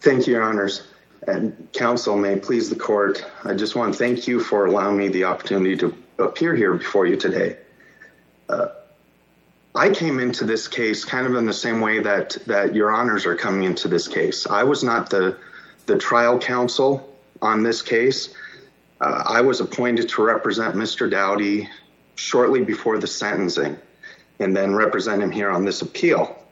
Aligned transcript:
Thank 0.00 0.26
you, 0.26 0.32
Your 0.34 0.42
Honors. 0.42 0.88
And 1.26 1.68
counsel, 1.72 2.16
may 2.16 2.36
please 2.36 2.70
the 2.70 2.76
court, 2.76 3.24
I 3.44 3.54
just 3.54 3.74
want 3.74 3.92
to 3.92 3.98
thank 3.98 4.28
you 4.28 4.38
for 4.38 4.66
allowing 4.66 4.96
me 4.96 5.08
the 5.08 5.24
opportunity 5.24 5.76
to 5.78 5.96
appear 6.18 6.54
here 6.54 6.74
before 6.74 7.06
you 7.06 7.16
today. 7.16 7.56
Uh, 8.48 8.68
I 9.74 9.90
came 9.90 10.20
into 10.20 10.44
this 10.44 10.68
case 10.68 11.04
kind 11.04 11.26
of 11.26 11.34
in 11.34 11.44
the 11.44 11.52
same 11.52 11.80
way 11.80 12.00
that 12.00 12.38
that 12.46 12.74
Your 12.74 12.92
Honors 12.92 13.26
are 13.26 13.34
coming 13.34 13.64
into 13.64 13.88
this 13.88 14.06
case. 14.08 14.46
I 14.46 14.62
was 14.62 14.84
not 14.84 15.10
the 15.10 15.36
the 15.86 15.98
trial 15.98 16.38
counsel 16.38 17.12
on 17.42 17.62
this 17.62 17.82
case. 17.82 18.34
Uh, 19.00 19.24
I 19.26 19.40
was 19.40 19.60
appointed 19.60 20.08
to 20.10 20.22
represent 20.22 20.74
Mr. 20.74 21.10
Dowty 21.10 21.68
shortly 22.14 22.64
before 22.64 22.98
the 22.98 23.06
sentencing 23.06 23.76
and 24.38 24.56
then 24.56 24.74
represent 24.74 25.22
him 25.22 25.30
here 25.30 25.50
on 25.50 25.64
this 25.64 25.82
appeal. 25.82 26.42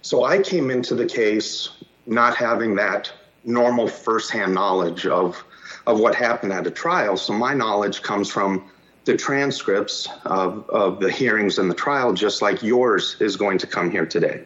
So 0.00 0.24
I 0.24 0.38
came 0.38 0.70
into 0.70 0.94
the 0.94 1.06
case 1.06 1.68
not 2.06 2.36
having 2.36 2.74
that 2.76 3.12
normal 3.44 3.88
firsthand 3.88 4.54
knowledge 4.54 5.06
of 5.06 5.42
of 5.86 5.98
what 5.98 6.14
happened 6.14 6.52
at 6.52 6.66
a 6.66 6.70
trial. 6.70 7.16
So 7.16 7.32
my 7.32 7.54
knowledge 7.54 8.02
comes 8.02 8.30
from 8.30 8.70
the 9.04 9.16
transcripts 9.16 10.08
of 10.24 10.68
of 10.70 11.00
the 11.00 11.10
hearings 11.10 11.58
and 11.58 11.70
the 11.70 11.74
trial, 11.74 12.12
just 12.12 12.42
like 12.42 12.62
yours 12.62 13.16
is 13.20 13.36
going 13.36 13.58
to 13.58 13.66
come 13.66 13.90
here 13.90 14.06
today. 14.06 14.44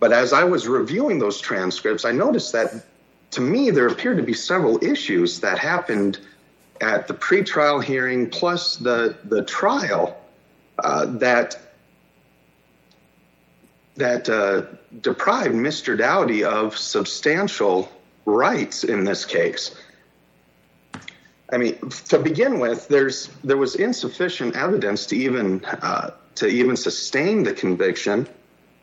But 0.00 0.12
as 0.12 0.32
I 0.32 0.44
was 0.44 0.68
reviewing 0.68 1.18
those 1.18 1.40
transcripts, 1.40 2.04
I 2.04 2.12
noticed 2.12 2.52
that 2.52 2.84
to 3.32 3.40
me, 3.40 3.70
there 3.70 3.88
appeared 3.88 4.18
to 4.18 4.22
be 4.22 4.34
several 4.34 4.82
issues 4.84 5.40
that 5.40 5.58
happened 5.58 6.20
at 6.80 7.08
the 7.08 7.14
pretrial 7.14 7.82
hearing 7.82 8.30
plus 8.30 8.76
the 8.76 9.16
the 9.24 9.42
trial 9.44 10.16
uh, 10.78 11.06
that 11.06 11.58
that 13.96 14.28
uh, 14.28 14.62
deprived 15.00 15.54
Mr. 15.54 15.96
Dowty 15.98 16.44
of 16.44 16.76
substantial 16.76 17.90
rights 18.24 18.84
in 18.84 19.04
this 19.04 19.24
case. 19.24 19.74
I 21.52 21.58
mean, 21.58 21.78
to 22.08 22.18
begin 22.18 22.58
with, 22.58 22.88
there's 22.88 23.28
there 23.44 23.56
was 23.56 23.76
insufficient 23.76 24.56
evidence 24.56 25.06
to 25.06 25.16
even 25.16 25.64
uh, 25.64 26.10
to 26.36 26.46
even 26.46 26.76
sustain 26.76 27.44
the 27.44 27.52
conviction. 27.52 28.26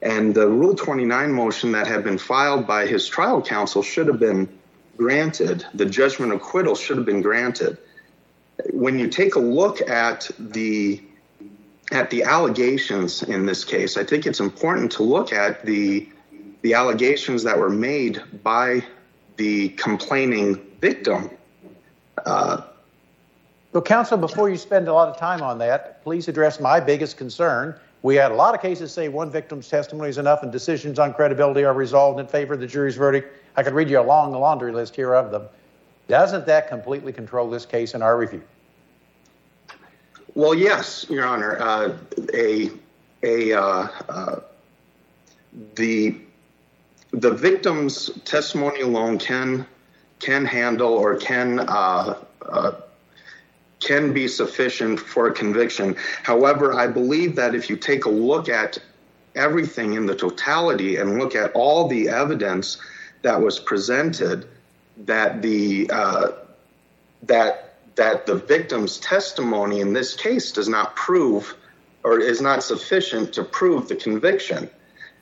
And 0.01 0.33
the 0.33 0.47
Rule 0.47 0.73
29 0.73 1.31
motion 1.31 1.71
that 1.73 1.85
had 1.85 2.03
been 2.03 2.17
filed 2.17 2.65
by 2.65 2.87
his 2.87 3.07
trial 3.07 3.41
counsel 3.41 3.83
should 3.83 4.07
have 4.07 4.19
been 4.19 4.47
granted. 4.97 5.65
The 5.73 5.85
judgment 5.85 6.33
acquittal 6.33 6.75
should 6.75 6.97
have 6.97 7.05
been 7.05 7.21
granted. 7.21 7.77
When 8.71 8.97
you 8.97 9.07
take 9.07 9.35
a 9.35 9.39
look 9.39 9.87
at 9.89 10.29
the 10.39 11.01
at 11.91 12.09
the 12.09 12.23
allegations 12.23 13.23
in 13.23 13.45
this 13.45 13.63
case, 13.63 13.97
I 13.97 14.03
think 14.03 14.25
it's 14.25 14.39
important 14.39 14.91
to 14.93 15.03
look 15.03 15.33
at 15.33 15.65
the 15.65 16.07
the 16.61 16.75
allegations 16.75 17.41
that 17.43 17.57
were 17.57 17.71
made 17.71 18.21
by 18.43 18.83
the 19.37 19.69
complaining 19.69 20.61
victim. 20.79 21.31
Uh, 22.23 22.61
well, 23.73 23.81
counsel, 23.81 24.17
before 24.17 24.49
you 24.49 24.57
spend 24.57 24.87
a 24.87 24.93
lot 24.93 25.09
of 25.09 25.17
time 25.17 25.41
on 25.41 25.57
that, 25.57 26.03
please 26.03 26.27
address 26.27 26.59
my 26.59 26.79
biggest 26.79 27.17
concern. 27.17 27.79
We 28.03 28.15
had 28.15 28.31
a 28.31 28.35
lot 28.35 28.53
of 28.53 28.61
cases 28.61 28.91
say 28.91 29.07
one 29.07 29.31
victim's 29.31 29.69
testimony 29.69 30.09
is 30.09 30.19
enough 30.19 30.43
and 30.43 30.51
decisions 30.51 30.99
on 30.99 31.13
credibility 31.13 31.63
are 31.63 31.73
resolved 31.73 32.19
in 32.19 32.27
favor 32.27 32.53
of 32.53 32.59
the 32.59 32.67
jury's 32.67 32.95
verdict. 32.95 33.35
I 33.55 33.63
could 33.63 33.73
read 33.73 33.89
you 33.89 33.99
a 33.99 34.01
long 34.01 34.31
laundry 34.31 34.71
list 34.71 34.95
here 34.95 35.15
of 35.15 35.31
them. 35.31 35.47
Doesn't 36.07 36.45
that 36.45 36.67
completely 36.67 37.13
control 37.13 37.49
this 37.49 37.65
case 37.65 37.95
in 37.95 38.01
our 38.01 38.17
review? 38.17 38.43
Well, 40.33 40.53
yes, 40.53 41.05
Your 41.09 41.25
Honor. 41.25 41.59
Uh, 41.59 41.97
a 42.33 42.71
a 43.23 43.53
uh, 43.53 43.87
uh, 44.07 44.39
the 45.75 46.17
the 47.11 47.31
victim's 47.31 48.09
testimony 48.23 48.81
alone 48.81 49.19
can 49.19 49.65
can 50.19 50.45
handle 50.45 50.93
or 50.93 51.17
can 51.17 51.67
can 53.81 54.13
be 54.13 54.27
sufficient 54.27 54.99
for 54.99 55.27
a 55.27 55.33
conviction. 55.33 55.95
However, 56.23 56.73
I 56.73 56.87
believe 56.87 57.35
that 57.35 57.55
if 57.55 57.69
you 57.69 57.75
take 57.75 58.05
a 58.05 58.09
look 58.09 58.47
at 58.47 58.77
everything 59.35 59.93
in 59.93 60.05
the 60.05 60.15
totality 60.15 60.97
and 60.97 61.17
look 61.17 61.35
at 61.35 61.51
all 61.53 61.87
the 61.87 62.07
evidence 62.07 62.77
that 63.23 63.41
was 63.41 63.59
presented, 63.59 64.47
that 64.97 65.41
the 65.41 65.87
that 67.23 67.70
that 68.01 68.25
the 68.25 68.33
victim's 68.33 68.97
testimony 68.97 69.79
in 69.79 69.93
this 69.93 70.15
case 70.15 70.51
does 70.51 70.67
not 70.67 70.95
prove 70.95 71.55
or 72.03 72.19
is 72.19 72.41
not 72.41 72.63
sufficient 72.63 73.31
to 73.31 73.43
prove 73.43 73.87
the 73.87 73.95
conviction. 73.95 74.67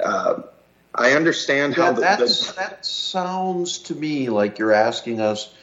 Uh, 0.02 0.44
I 0.96 1.12
understand 1.12 1.76
how 1.76 1.92
that 1.92 2.86
sounds 2.86 3.80
to 3.80 3.96
me 3.96 4.30
like 4.30 4.60
you're 4.60 4.72
asking 4.72 5.20
us 5.20 5.54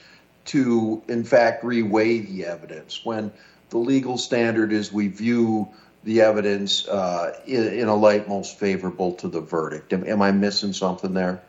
to, 0.47 1.03
in 1.09 1.25
fact, 1.25 1.65
reweigh 1.65 2.28
the 2.28 2.44
evidence 2.44 3.03
when 3.03 3.33
the 3.71 3.78
legal 3.78 4.19
standard 4.19 4.71
is 4.71 4.93
we 4.93 5.09
view 5.09 5.69
the 6.04 6.21
evidence 6.21 6.87
uh, 6.87 7.41
in 7.47 7.88
a 7.88 7.97
light 7.97 8.28
most 8.28 8.59
favorable 8.59 9.15
to 9.15 9.28
the 9.28 9.41
verdict. 9.41 9.91
Am 9.94 10.21
I 10.21 10.33
missing 10.33 10.75
something 10.75 11.15
there? 11.15 11.41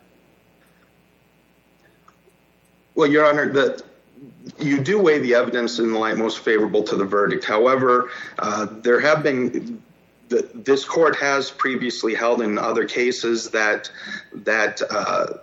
Well, 2.94 3.10
Your 3.10 3.26
Honor, 3.26 3.84
you 4.58 4.80
do 4.80 5.00
weigh 5.00 5.18
the 5.18 5.34
evidence 5.34 5.78
in 5.78 5.92
the 5.92 5.98
light 5.98 6.16
most 6.16 6.40
favorable 6.40 6.82
to 6.84 6.96
the 6.96 7.04
verdict. 7.04 7.44
However, 7.44 8.10
uh, 8.38 8.66
there 8.70 9.00
have 9.00 9.22
been 9.22 9.82
this 10.28 10.84
court 10.84 11.16
has 11.16 11.50
previously 11.50 12.14
held 12.14 12.42
in 12.42 12.58
other 12.58 12.86
cases 12.86 13.50
that 13.50 13.90
that 14.32 14.82
uh, 14.90 15.34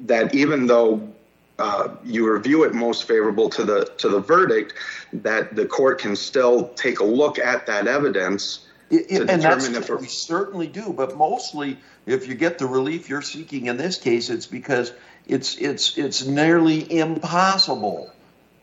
that 0.00 0.34
even 0.34 0.66
though 0.66 1.12
uh, 1.58 1.88
you 2.04 2.30
review 2.30 2.64
it 2.64 2.74
most 2.74 3.04
favorable 3.04 3.48
to 3.50 3.64
the 3.64 3.84
to 3.98 4.08
the 4.08 4.20
verdict, 4.20 4.74
that 5.12 5.54
the 5.54 5.66
court 5.66 6.00
can 6.00 6.16
still 6.16 6.68
take 6.74 7.00
a 7.00 7.04
look 7.04 7.38
at 7.38 7.66
that 7.66 7.86
evidence. 7.86 8.66
And 8.90 9.28
that's 9.28 9.88
what 9.88 10.00
we 10.00 10.06
certainly 10.06 10.68
do. 10.68 10.92
But 10.92 11.16
mostly, 11.16 11.78
if 12.06 12.28
you 12.28 12.34
get 12.34 12.58
the 12.58 12.66
relief 12.66 13.08
you're 13.08 13.22
seeking 13.22 13.66
in 13.66 13.76
this 13.76 13.98
case, 13.98 14.30
it's 14.30 14.46
because 14.46 14.92
it's 15.26 15.56
it's 15.56 15.96
it's 15.96 16.26
nearly 16.26 16.90
impossible 16.92 18.12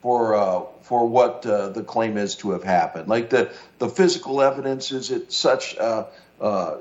for 0.01 0.35
uh, 0.35 0.61
for 0.81 1.07
what 1.07 1.45
uh, 1.45 1.69
the 1.69 1.83
claim 1.83 2.17
is 2.17 2.35
to 2.35 2.51
have 2.51 2.63
happened. 2.63 3.07
Like 3.07 3.29
the 3.29 3.51
the 3.79 3.89
physical 3.89 4.41
evidence 4.41 4.91
is 4.91 5.11
it 5.11 5.31
such 5.31 5.77
uh, 5.77 6.05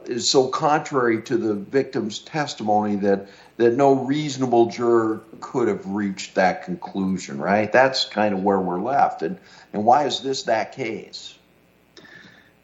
is 0.04 0.30
so 0.30 0.48
contrary 0.48 1.22
to 1.22 1.36
the 1.36 1.54
victim's 1.54 2.18
testimony 2.18 2.96
that 2.96 3.28
that 3.56 3.74
no 3.74 3.94
reasonable 3.94 4.66
juror 4.66 5.22
could 5.41 5.68
have 5.68 5.86
reached 5.86 6.34
that 6.34 6.64
conclusion. 6.64 7.38
Right. 7.38 7.72
That's 7.72 8.04
kind 8.04 8.34
of 8.34 8.42
where 8.42 8.60
we're 8.60 8.80
left. 8.80 9.22
And 9.22 9.38
and 9.72 9.84
why 9.84 10.04
is 10.04 10.20
this 10.20 10.42
that 10.44 10.72
case? 10.72 11.36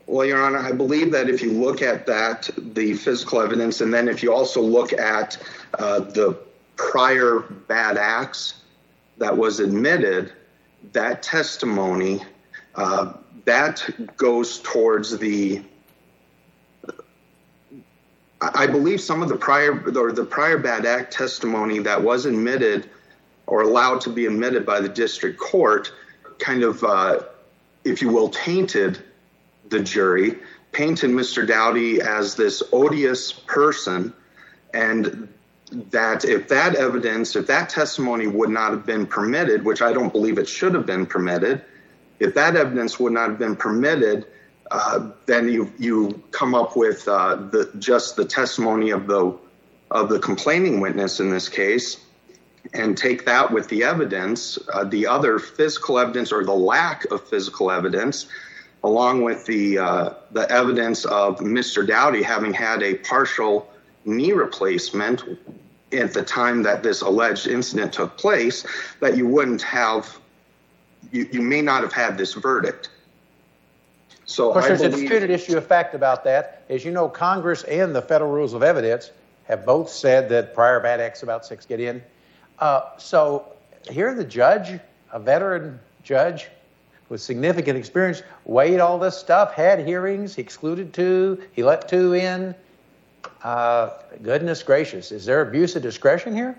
Well, 0.09 0.25
Your 0.25 0.41
Honor, 0.41 0.59
I 0.59 0.71
believe 0.71 1.11
that 1.13 1.29
if 1.29 1.43
you 1.43 1.51
look 1.51 1.83
at 1.83 2.07
that, 2.07 2.49
the 2.57 2.95
physical 2.95 3.41
evidence 3.41 3.81
and 3.81 3.93
then 3.93 4.07
if 4.07 4.23
you 4.23 4.33
also 4.33 4.63
look 4.63 4.93
at 4.93 5.37
the 5.79 6.39
prior 6.77 7.41
bad 7.41 7.97
acts 7.97 8.63
that 9.19 9.37
was 9.37 9.61
admitted, 9.61 10.33
that 10.93 11.23
testimony 11.23 12.23
uh, 12.75 13.15
that 13.45 14.17
goes 14.17 14.59
towards 14.61 15.17
the. 15.19 15.63
I 18.41 18.67
believe 18.67 19.01
some 19.01 19.23
of 19.23 19.31
the 19.31 19.37
prior 19.37 19.73
or 19.99 20.13
the 20.13 20.25
prior 20.25 20.59
bad 20.59 20.85
act 20.85 21.13
testimony 21.13 21.79
that 21.81 22.03
was 22.03 22.27
admitted 22.27 22.91
or 23.47 23.63
allowed 23.63 24.03
to 24.03 24.11
be 24.11 24.27
admitted 24.27 24.67
by 24.67 24.81
the 24.81 24.89
district 24.89 25.39
court 25.39 25.91
kind 26.39 26.63
of, 26.63 26.85
uh, 26.85 27.21
if 27.85 28.03
you 28.03 28.11
will, 28.11 28.29
tainted 28.29 29.03
the 29.71 29.81
jury, 29.81 30.39
painted 30.73 31.11
Mr. 31.11 31.47
Dowty 31.47 32.01
as 32.01 32.35
this 32.35 32.63
odious 32.73 33.33
person. 33.33 34.13
And 34.75 35.33
that 35.73 36.25
if 36.25 36.49
that 36.49 36.77
evidence, 36.77 37.35
if 37.37 37.47
that 37.49 37.69
testimony 37.69 38.27
would 38.27 38.51
not 38.51 38.71
have 38.71 38.87
been 38.87 39.07
permitted, 39.07 39.65
which 39.65 39.83
I 39.83 39.93
don't 39.93 40.13
believe 40.13 40.39
it 40.39 40.49
should 40.49 40.75
have 40.75 40.87
been 40.87 41.07
permitted, 41.07 41.65
if 42.21 42.35
that 42.35 42.57
evidence 42.57 42.99
would 43.01 43.13
not 43.13 43.31
have 43.31 43.39
been 43.39 43.57
permitted, 43.57 44.27
then 45.27 45.49
you 45.49 45.73
you 45.79 46.23
come 46.31 46.55
up 46.55 46.77
with 46.77 47.09
just 47.79 48.17
the 48.17 48.25
testimony 48.25 48.91
of 48.91 49.07
the 49.07 49.37
of 49.91 50.09
the 50.09 50.19
complaining 50.19 50.81
witness 50.81 51.21
in 51.21 51.31
this 51.31 51.49
case. 51.49 51.99
and 52.75 52.97
take 52.99 53.25
that 53.27 53.53
with 53.53 53.69
the 53.69 53.85
evidence, 53.85 54.59
uh, 54.73 54.83
the 54.83 55.07
other 55.07 55.39
physical 55.39 55.99
evidence 56.01 56.33
or 56.33 56.45
the 56.45 56.53
lack 56.53 57.05
of 57.13 57.23
physical 57.29 57.71
evidence, 57.71 58.27
along 58.83 59.23
with 59.23 59.47
the 59.47 59.79
uh, 59.79 60.11
the 60.33 60.51
evidence 60.51 61.05
of 61.05 61.39
Mr. 61.39 61.87
Dowty 61.87 62.23
having 62.23 62.53
had 62.53 62.83
a 62.83 62.95
partial 62.95 63.71
knee 64.07 64.33
replacement 64.33 65.25
at 65.93 66.13
the 66.15 66.23
time 66.23 66.63
that 66.63 66.83
this 66.83 67.03
alleged 67.03 67.47
incident 67.47 67.93
took 67.93 68.17
place, 68.17 68.67
that 69.01 69.17
you 69.17 69.27
wouldn't 69.27 69.63
have, 69.63 70.19
you, 71.13 71.29
you 71.33 71.43
may 71.43 71.61
not 71.61 71.83
have 71.83 71.93
had 71.93 72.19
this 72.19 72.35
verdict. 72.35 72.91
So 74.25 74.49
Of 74.49 74.55
course, 74.55 74.65
I 74.65 74.69
there's 74.69 74.81
a 74.81 74.89
disputed 74.89 75.31
issue 75.31 75.57
of 75.57 75.67
fact 75.67 75.95
about 75.95 76.25
that. 76.25 76.65
As 76.69 76.85
you 76.85 76.91
know, 76.91 77.09
Congress 77.09 77.63
and 77.65 77.95
the 77.95 78.03
federal 78.03 78.31
rules 78.31 78.55
of 78.55 78.63
evidence 78.63 79.11
have 79.45 79.65
both 79.65 79.89
said 79.89 80.29
that 80.31 80.55
prior 80.55 80.81
bad 80.81 81.01
acts 81.01 81.23
about 81.23 81.47
six 81.47 81.65
get 81.65 81.79
in. 81.79 82.03
Uh, 82.59 82.83
so 82.99 83.47
here 83.89 84.13
the 84.15 84.25
judge, 84.25 84.81
a 85.13 85.21
veteran 85.21 85.79
judge 86.03 86.49
with 87.09 87.21
significant 87.21 87.79
experience, 87.79 88.23
weighed 88.45 88.81
all 88.81 88.99
this 88.99 89.17
stuff, 89.17 89.55
had 89.55 89.87
hearings, 89.87 90.35
he 90.35 90.43
excluded 90.43 90.93
two, 90.93 91.41
he 91.53 91.63
let 91.63 91.89
two 91.89 92.15
in. 92.15 92.55
Uh, 93.47 93.93
goodness 94.25 94.61
gracious, 94.65 95.13
is 95.13 95.25
there 95.25 95.41
abuse 95.41 95.77
of 95.77 95.83
discretion 95.83 96.35
here? 96.35 96.59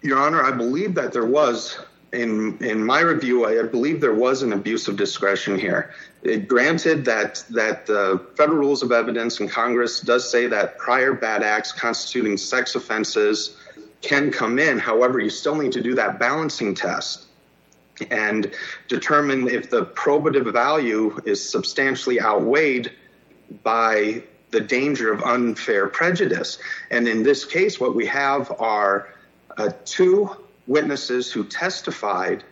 Your 0.00 0.16
Honor, 0.16 0.42
I 0.42 0.52
believe 0.52 0.94
that 0.94 1.12
there 1.12 1.26
was, 1.26 1.78
in 2.14 2.56
in 2.64 2.82
my 2.82 3.00
review, 3.00 3.44
I 3.44 3.62
believe 3.64 4.00
there 4.00 4.14
was 4.14 4.40
an 4.42 4.54
abuse 4.54 4.88
of 4.88 4.96
discretion 4.96 5.58
here. 5.58 5.92
It, 6.22 6.48
granted 6.48 7.04
that 7.04 7.44
that 7.50 7.84
the 7.84 8.24
federal 8.38 8.56
rules 8.56 8.82
of 8.82 8.90
evidence 8.90 9.38
and 9.38 9.50
Congress 9.50 10.00
does 10.00 10.30
say 10.30 10.46
that 10.46 10.78
prior 10.78 11.12
bad 11.12 11.42
acts 11.42 11.70
constituting 11.70 12.38
sex 12.38 12.74
offenses 12.74 13.58
can 14.00 14.30
come 14.30 14.58
in. 14.58 14.78
However, 14.78 15.20
you 15.20 15.28
still 15.28 15.56
need 15.56 15.72
to 15.72 15.82
do 15.82 15.94
that 15.96 16.18
balancing 16.18 16.74
test 16.74 17.26
and 18.10 18.50
determine 18.88 19.46
if 19.46 19.68
the 19.68 19.84
probative 19.84 20.50
value 20.54 21.20
is 21.26 21.46
substantially 21.46 22.18
outweighed 22.18 22.92
by 23.62 24.22
the 24.50 24.60
danger 24.60 25.12
of 25.12 25.22
unfair 25.22 25.88
prejudice. 25.88 26.58
And 26.90 27.06
in 27.06 27.22
this 27.22 27.44
case, 27.44 27.78
what 27.78 27.94
we 27.94 28.06
have 28.06 28.52
are 28.60 29.08
uh, 29.56 29.70
two 29.84 30.30
witnesses 30.66 31.30
who 31.32 31.44
testified 31.44 32.44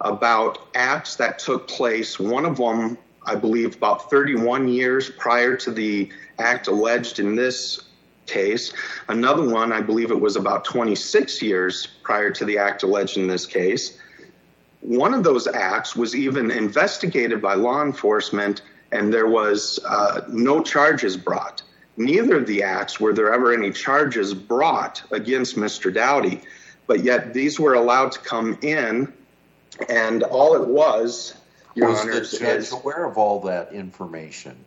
about 0.00 0.68
acts 0.74 1.16
that 1.16 1.38
took 1.38 1.68
place. 1.68 2.18
One 2.18 2.44
of 2.44 2.56
them, 2.56 2.98
I 3.24 3.34
believe, 3.34 3.76
about 3.76 4.10
31 4.10 4.68
years 4.68 5.10
prior 5.10 5.56
to 5.56 5.70
the 5.70 6.10
act 6.38 6.68
alleged 6.68 7.18
in 7.18 7.34
this 7.34 7.80
case. 8.26 8.72
Another 9.08 9.48
one, 9.48 9.72
I 9.72 9.80
believe 9.80 10.10
it 10.10 10.20
was 10.20 10.36
about 10.36 10.64
26 10.64 11.42
years 11.42 11.86
prior 12.02 12.30
to 12.30 12.44
the 12.44 12.58
act 12.58 12.82
alleged 12.82 13.16
in 13.16 13.26
this 13.26 13.46
case. 13.46 13.98
One 14.80 15.14
of 15.14 15.24
those 15.24 15.48
acts 15.48 15.96
was 15.96 16.14
even 16.14 16.50
investigated 16.50 17.42
by 17.42 17.54
law 17.54 17.82
enforcement, 17.82 18.62
and 18.92 19.12
there 19.12 19.26
was 19.26 19.78
uh, 19.86 20.22
no 20.28 20.62
charges 20.62 21.16
brought. 21.16 21.62
Neither 21.96 22.36
of 22.36 22.46
the 22.46 22.62
acts 22.62 23.00
were 23.00 23.12
there 23.12 23.32
ever 23.32 23.52
any 23.52 23.72
charges 23.72 24.32
brought 24.32 25.02
against 25.10 25.56
Mr. 25.56 25.92
Dowty, 25.92 26.42
but 26.86 27.02
yet 27.02 27.34
these 27.34 27.58
were 27.58 27.74
allowed 27.74 28.12
to 28.12 28.20
come 28.20 28.56
in, 28.62 29.12
and 29.88 30.22
all 30.22 30.54
it 30.54 30.66
was, 30.66 31.34
Your 31.74 31.88
Was 31.90 32.00
Honors, 32.00 32.30
the 32.30 32.38
judge 32.38 32.58
is 32.58 32.72
aware 32.72 33.04
of 33.04 33.18
all 33.18 33.40
that 33.40 33.72
information? 33.72 34.64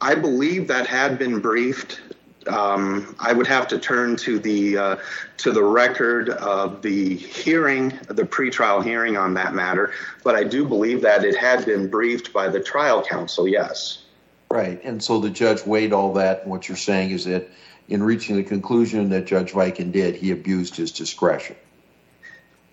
I 0.00 0.14
believe 0.14 0.68
that 0.68 0.86
had 0.86 1.18
been 1.18 1.40
briefed. 1.40 2.00
Um, 2.50 3.16
I 3.18 3.32
would 3.32 3.46
have 3.46 3.68
to 3.68 3.78
turn 3.78 4.16
to 4.16 4.38
the 4.38 4.76
uh, 4.76 4.96
to 5.38 5.52
the 5.52 5.62
record 5.62 6.30
of 6.30 6.82
the 6.82 7.16
hearing, 7.16 7.90
the 8.08 8.24
pretrial 8.24 8.82
hearing 8.84 9.16
on 9.16 9.34
that 9.34 9.54
matter. 9.54 9.92
But 10.22 10.36
I 10.36 10.44
do 10.44 10.64
believe 10.64 11.02
that 11.02 11.24
it 11.24 11.36
had 11.36 11.64
been 11.64 11.88
briefed 11.88 12.32
by 12.32 12.48
the 12.48 12.60
trial 12.60 13.02
counsel. 13.02 13.48
Yes. 13.48 14.04
Right. 14.50 14.82
And 14.82 15.02
so 15.02 15.20
the 15.20 15.30
judge 15.30 15.64
weighed 15.64 15.92
all 15.92 16.12
that. 16.14 16.42
And 16.42 16.50
what 16.50 16.68
you're 16.68 16.76
saying 16.76 17.12
is 17.12 17.24
that 17.26 17.48
in 17.88 18.02
reaching 18.02 18.36
the 18.36 18.42
conclusion 18.42 19.08
that 19.10 19.26
Judge 19.26 19.52
Viken 19.52 19.92
did, 19.92 20.16
he 20.16 20.32
abused 20.32 20.76
his 20.76 20.92
discretion. 20.92 21.56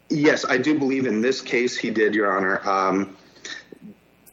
Yes, 0.09 0.45
I 0.45 0.57
do 0.57 0.77
believe 0.77 1.05
in 1.05 1.21
this 1.21 1.41
case 1.41 1.77
he 1.77 1.89
did, 1.91 2.15
Your 2.15 2.35
Honor. 2.35 2.67
Um, 2.67 3.17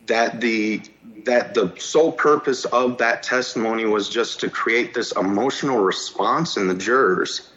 that 0.06 0.40
the 0.40 0.82
that 1.24 1.54
the 1.54 1.72
sole 1.78 2.12
purpose 2.12 2.64
of 2.66 2.98
that 2.98 3.22
testimony 3.22 3.84
was 3.86 4.08
just 4.08 4.40
to 4.40 4.50
create 4.50 4.94
this 4.94 5.12
emotional 5.12 5.78
response 5.78 6.56
in 6.56 6.68
the 6.68 6.74
jurors, 6.74 7.50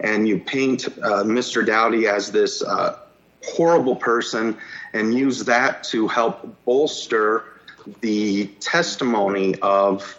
and 0.00 0.26
you 0.26 0.38
paint 0.38 0.86
uh, 0.86 1.22
Mr. 1.22 1.64
Dowty 1.64 2.08
as 2.10 2.32
this 2.32 2.62
uh, 2.62 2.98
horrible 3.42 3.96
person, 3.96 4.56
and 4.92 5.14
use 5.14 5.44
that 5.44 5.84
to 5.84 6.08
help 6.08 6.64
bolster 6.64 7.44
the 8.00 8.46
testimony 8.60 9.54
of 9.60 10.18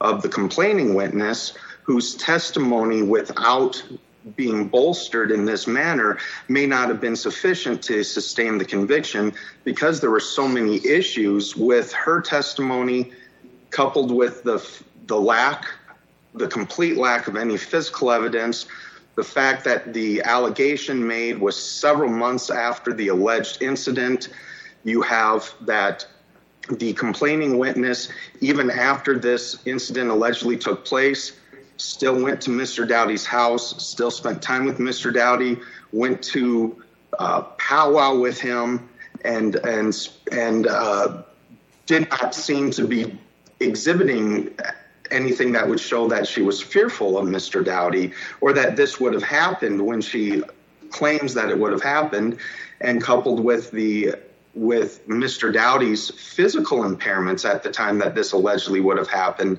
of 0.00 0.20
the 0.22 0.28
complaining 0.28 0.94
witness, 0.94 1.54
whose 1.84 2.16
testimony 2.16 3.02
without 3.02 3.82
being 4.36 4.68
bolstered 4.68 5.30
in 5.30 5.44
this 5.44 5.66
manner 5.66 6.18
may 6.48 6.66
not 6.66 6.88
have 6.88 7.00
been 7.00 7.16
sufficient 7.16 7.82
to 7.82 8.04
sustain 8.04 8.58
the 8.58 8.64
conviction 8.64 9.32
because 9.64 10.00
there 10.00 10.10
were 10.10 10.20
so 10.20 10.46
many 10.46 10.84
issues 10.86 11.56
with 11.56 11.92
her 11.92 12.20
testimony 12.20 13.12
coupled 13.70 14.10
with 14.10 14.42
the 14.44 14.64
the 15.06 15.18
lack 15.18 15.66
the 16.34 16.46
complete 16.46 16.96
lack 16.96 17.26
of 17.26 17.36
any 17.36 17.56
physical 17.56 18.10
evidence 18.10 18.66
the 19.14 19.24
fact 19.24 19.64
that 19.64 19.92
the 19.92 20.22
allegation 20.22 21.06
made 21.06 21.38
was 21.38 21.60
several 21.62 22.10
months 22.10 22.50
after 22.50 22.94
the 22.94 23.08
alleged 23.08 23.62
incident. 23.62 24.28
You 24.84 25.02
have 25.02 25.52
that 25.62 26.06
the 26.70 26.92
complaining 26.94 27.58
witness 27.58 28.08
even 28.40 28.70
after 28.70 29.18
this 29.18 29.58
incident 29.66 30.10
allegedly 30.10 30.56
took 30.56 30.84
place 30.84 31.32
still 31.76 32.20
went 32.22 32.40
to 32.42 32.50
Mr. 32.50 32.86
Dowty's 32.86 33.24
house, 33.24 33.82
still 33.84 34.10
spent 34.10 34.42
time 34.42 34.64
with 34.64 34.78
Mr. 34.78 35.12
Dowty, 35.12 35.60
went 35.92 36.22
to 36.22 36.82
uh, 37.18 37.42
powwow 37.58 38.16
with 38.16 38.40
him, 38.40 38.88
and 39.24 39.56
and 39.56 40.08
and 40.30 40.66
uh, 40.66 41.22
did 41.86 42.08
not 42.10 42.34
seem 42.34 42.70
to 42.72 42.86
be 42.86 43.18
exhibiting 43.60 44.56
anything 45.10 45.52
that 45.52 45.68
would 45.68 45.80
show 45.80 46.08
that 46.08 46.26
she 46.26 46.42
was 46.42 46.60
fearful 46.60 47.18
of 47.18 47.26
Mr. 47.26 47.62
Dowty 47.62 48.14
or 48.40 48.52
that 48.54 48.76
this 48.76 48.98
would 48.98 49.12
have 49.12 49.22
happened 49.22 49.84
when 49.84 50.00
she 50.00 50.42
claims 50.90 51.34
that 51.34 51.50
it 51.50 51.58
would 51.58 51.72
have 51.72 51.82
happened, 51.82 52.38
and 52.80 53.02
coupled 53.02 53.40
with 53.40 53.70
the 53.70 54.14
with 54.54 55.06
Mr. 55.08 55.52
Dowty's 55.52 56.10
physical 56.10 56.80
impairments 56.80 57.48
at 57.48 57.62
the 57.62 57.70
time 57.70 57.98
that 57.98 58.14
this 58.14 58.32
allegedly 58.32 58.80
would 58.80 58.98
have 58.98 59.08
happened 59.08 59.58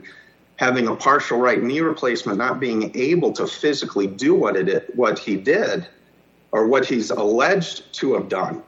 having 0.57 0.87
a 0.87 0.95
partial 0.95 1.39
right 1.39 1.61
knee 1.61 1.81
replacement, 1.81 2.37
not 2.37 2.59
being 2.59 2.95
able 2.95 3.31
to 3.33 3.47
physically 3.47 4.07
do 4.07 4.35
what 4.35 4.55
it 4.55 4.95
what 4.95 5.19
he 5.19 5.35
did, 5.35 5.87
or 6.51 6.67
what 6.67 6.85
he's 6.85 7.09
alleged 7.09 7.91
to 7.93 8.13
have 8.13 8.29
done. 8.29 8.63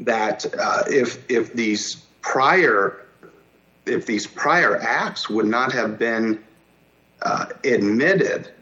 That 0.00 0.46
uh, 0.58 0.84
if 0.88 1.28
if 1.30 1.52
these 1.54 1.96
prior 2.22 3.06
if 3.86 4.06
these 4.06 4.26
prior 4.26 4.76
acts 4.76 5.28
would 5.28 5.46
not 5.46 5.72
have 5.72 5.98
been 5.98 6.42
uh, 7.22 7.46
admitted, 7.64 8.52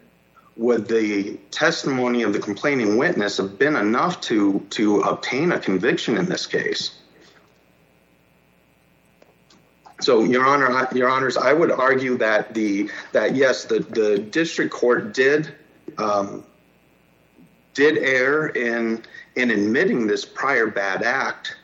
would 0.57 0.87
the 0.87 1.37
testimony 1.51 2.23
of 2.23 2.33
the 2.33 2.39
complaining 2.39 2.97
witness 2.97 3.37
have 3.37 3.57
been 3.59 3.75
enough 3.75 4.19
to 4.21 4.65
to 4.71 5.01
obtain 5.01 5.51
a 5.51 5.59
conviction 5.59 6.17
in 6.17 6.25
this 6.25 6.45
case? 6.45 6.99
So, 9.99 10.23
Your 10.23 10.45
Honor, 10.45 10.87
Your 10.93 11.09
Honors, 11.09 11.35
I 11.35 11.51
would 11.53 11.71
argue 11.71 12.17
that 12.17 12.53
the 12.53 12.89
that 13.11 13.35
yes, 13.35 13.65
the 13.65 13.79
the 13.79 14.17
district 14.17 14.71
court 14.71 15.13
did 15.13 15.53
um, 15.97 16.43
did 17.73 17.97
err 17.97 18.47
in 18.47 19.03
in 19.35 19.51
admitting 19.51 20.07
this 20.07 20.25
prior 20.25 20.67
bad 20.67 21.03
act 21.03 21.57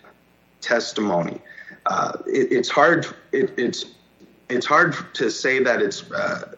testimony. 0.61 1.41
Uh, 1.85 2.17
it, 2.27 2.51
it's 2.51 2.69
hard. 2.69 3.07
It, 3.31 3.53
it's 3.57 3.85
it's 4.49 4.65
hard 4.65 4.95
to 5.13 5.29
say 5.29 5.63
that 5.63 5.81
it's 5.81 6.09
uh, 6.11 6.55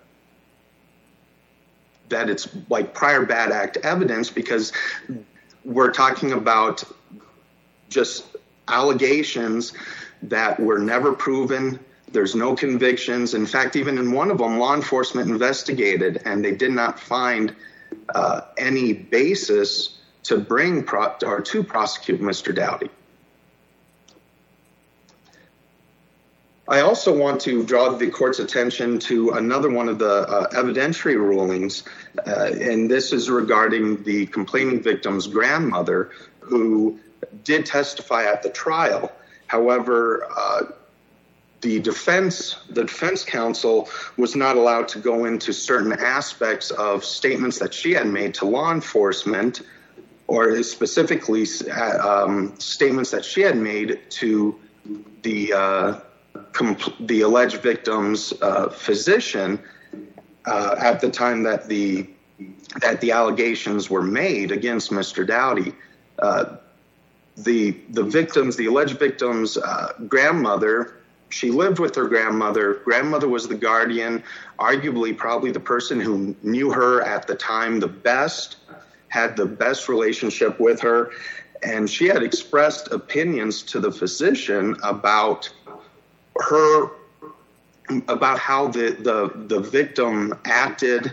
that 2.10 2.30
it's 2.30 2.50
like 2.70 2.94
prior 2.94 3.26
bad 3.26 3.52
act 3.52 3.78
evidence 3.78 4.30
because 4.30 4.72
we're 5.64 5.92
talking 5.92 6.32
about 6.32 6.84
just 7.90 8.36
allegations 8.68 9.74
that 10.24 10.60
were 10.60 10.80
never 10.80 11.14
proven. 11.14 11.80
There's 12.12 12.36
no 12.36 12.56
convictions. 12.56 13.34
In 13.34 13.46
fact, 13.46 13.76
even 13.76 13.98
in 13.98 14.12
one 14.12 14.32
of 14.32 14.38
them, 14.38 14.60
law 14.60 14.74
enforcement 14.74 15.30
investigated 15.30 16.22
and 16.26 16.44
they 16.44 16.56
did 16.56 16.72
not 16.72 17.00
find 17.00 17.56
uh, 18.14 18.42
any 18.58 18.94
basis 18.94 19.98
to 20.24 20.38
bring 20.38 20.84
pro- 20.84 21.16
or 21.24 21.42
to 21.42 21.64
prosecute 21.64 22.22
Mr. 22.22 22.56
Dowty. 22.56 22.90
I 26.70 26.82
also 26.82 27.18
want 27.18 27.40
to 27.42 27.64
draw 27.64 27.90
the 27.90 28.10
court's 28.10 28.40
attention 28.40 29.00
to 29.00 29.32
another 29.32 29.70
one 29.70 29.88
of 29.88 30.00
the 30.00 30.28
uh, 30.28 30.50
evidentiary 30.50 31.16
rulings, 31.16 31.84
uh, 32.26 32.52
and 32.60 32.92
this 32.92 33.14
is 33.14 33.30
regarding 33.30 34.04
the 34.04 34.26
complaining 34.28 34.84
victim's 34.84 35.28
grandmother 35.28 36.12
who 36.42 37.00
did 37.46 37.66
testify 37.66 38.26
at 38.26 38.44
the 38.44 38.50
trial. 38.50 39.14
However, 39.48 40.27
uh, 40.36 40.63
the 41.62 41.80
defense 41.80 42.56
the 42.70 42.84
defense 42.84 43.24
counsel 43.24 43.89
was 44.16 44.36
not 44.36 44.56
allowed 44.56 44.88
to 44.89 45.00
go 45.00 45.25
into 45.25 45.51
certain 45.51 45.94
aspects 45.94 46.70
of 46.72 47.04
statements 47.04 47.58
that 47.60 47.74
she 47.74 47.94
had 47.94 48.08
made 48.08 48.34
to 48.36 48.46
law 48.46 48.72
enforcement 48.72 49.62
or 50.27 50.62
specifically 50.62 51.46
um, 51.72 52.54
statements 52.60 53.12
that 53.12 53.25
she 53.25 53.42
had 53.42 53.58
made 53.58 54.00
to 54.10 54.60
the 55.24 55.54
uh, 55.54 56.00
the 57.00 57.22
alleged 57.22 57.62
victim's 57.62 58.34
uh, 58.42 58.70
physician 58.70 59.60
uh, 60.46 60.75
at 60.80 61.00
the 61.01 61.10
time 61.10 61.44
that 61.44 61.68
the 61.68 62.08
that 62.82 63.01
the 63.01 63.12
allegations 63.12 63.89
were 63.89 64.04
made 64.04 64.51
against 64.51 64.92
Mr. 64.92 65.25
Dowty. 65.25 65.74
The 67.38 67.72
the 67.89 68.03
victims, 68.03 68.56
the 68.56 68.65
alleged 68.65 68.98
victim's 68.98 69.58
uh, 69.58 69.94
grandmother, 70.08 70.98
she 71.29 71.51
lived 71.51 71.79
with 71.79 71.96
her 71.96 72.08
grandmother. 72.08 72.75
Grandmother 72.86 73.27
was 73.27 73.48
the 73.48 73.56
guardian, 73.56 74.24
arguably 74.60 75.15
probably 75.15 75.51
the 75.51 75.60
person 75.60 76.00
who 76.00 76.36
knew 76.41 76.72
her 76.72 77.01
at 77.01 77.27
the 77.27 77.36
time 77.36 77.79
the 77.79 77.88
best, 77.88 78.58
had 79.10 79.36
the 79.36 79.46
best 79.46 79.89
relationship 79.89 80.60
with 80.60 80.79
her, 80.82 81.12
and 81.63 81.89
she 81.89 82.08
had 82.08 82.24
expressed 82.24 82.91
opinions 82.91 83.62
to 83.63 83.79
the 83.79 83.91
physician 83.91 84.75
about 84.84 85.50
her 86.39 86.89
about 88.08 88.39
how 88.39 88.67
the 88.67 88.91
the, 89.00 89.32
the 89.48 89.60
victim 89.60 90.34
acted 90.46 91.12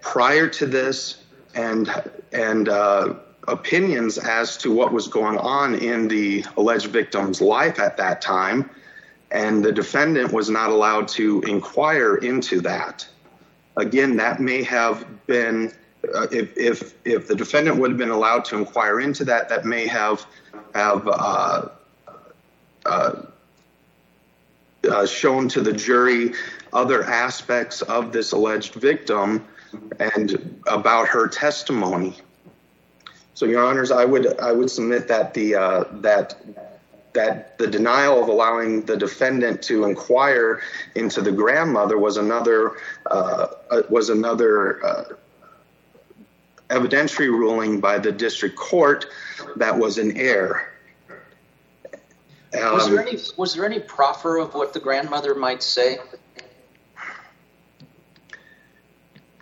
prior 0.00 0.48
to 0.48 0.66
this 0.66 1.24
and 1.54 1.90
and 2.32 2.68
uh, 2.68 3.14
opinions 3.48 4.18
as 4.18 4.56
to 4.56 4.72
what 4.72 4.92
was 4.92 5.08
going 5.08 5.36
on 5.38 5.74
in 5.74 6.08
the 6.08 6.44
alleged 6.56 6.86
victim's 6.86 7.40
life 7.40 7.78
at 7.78 7.96
that 7.96 8.20
time 8.22 8.70
and 9.30 9.64
the 9.64 9.72
defendant 9.72 10.32
was 10.32 10.48
not 10.48 10.70
allowed 10.70 11.08
to 11.08 11.40
inquire 11.42 12.16
into 12.16 12.60
that 12.60 13.06
again 13.76 14.16
that 14.16 14.40
may 14.40 14.62
have 14.62 15.04
been 15.26 15.72
uh, 16.14 16.26
if 16.30 16.56
if 16.56 16.94
if 17.04 17.26
the 17.26 17.34
defendant 17.34 17.76
would 17.78 17.90
have 17.90 17.98
been 17.98 18.10
allowed 18.10 18.44
to 18.44 18.56
inquire 18.56 19.00
into 19.00 19.24
that 19.24 19.48
that 19.48 19.64
may 19.64 19.86
have 19.86 20.24
have 20.74 21.06
uh, 21.08 21.68
uh, 22.86 23.22
uh, 24.90 25.06
shown 25.06 25.48
to 25.48 25.60
the 25.60 25.72
jury 25.72 26.32
other 26.72 27.04
aspects 27.04 27.82
of 27.82 28.12
this 28.12 28.32
alleged 28.32 28.74
victim 28.74 29.44
and 30.00 30.60
about 30.66 31.08
her 31.08 31.28
testimony. 31.28 32.16
So, 33.42 33.48
Your 33.48 33.64
Honors, 33.64 33.90
I 33.90 34.04
would 34.04 34.38
I 34.38 34.52
would 34.52 34.70
submit 34.70 35.08
that 35.08 35.34
the 35.34 35.56
uh, 35.56 35.84
that 35.94 36.40
that 37.12 37.58
the 37.58 37.66
denial 37.66 38.22
of 38.22 38.28
allowing 38.28 38.82
the 38.82 38.96
defendant 38.96 39.62
to 39.62 39.82
inquire 39.82 40.62
into 40.94 41.20
the 41.20 41.32
grandmother 41.32 41.98
was 41.98 42.18
another 42.18 42.76
uh, 43.10 43.48
uh 43.68 43.82
was 43.90 44.10
another 44.10 44.86
uh, 44.86 45.04
evidentiary 46.68 47.30
ruling 47.30 47.80
by 47.80 47.98
the 47.98 48.12
district 48.12 48.54
court 48.54 49.06
that 49.56 49.76
was 49.76 49.98
in 49.98 50.16
error. 50.16 50.68
Um, 52.54 52.74
was 52.74 52.88
there 52.88 53.00
any 53.00 53.18
was 53.36 53.54
there 53.54 53.66
any 53.66 53.80
proffer 53.80 54.36
of 54.36 54.54
what 54.54 54.72
the 54.72 54.78
grandmother 54.78 55.34
might 55.34 55.64
say? 55.64 55.98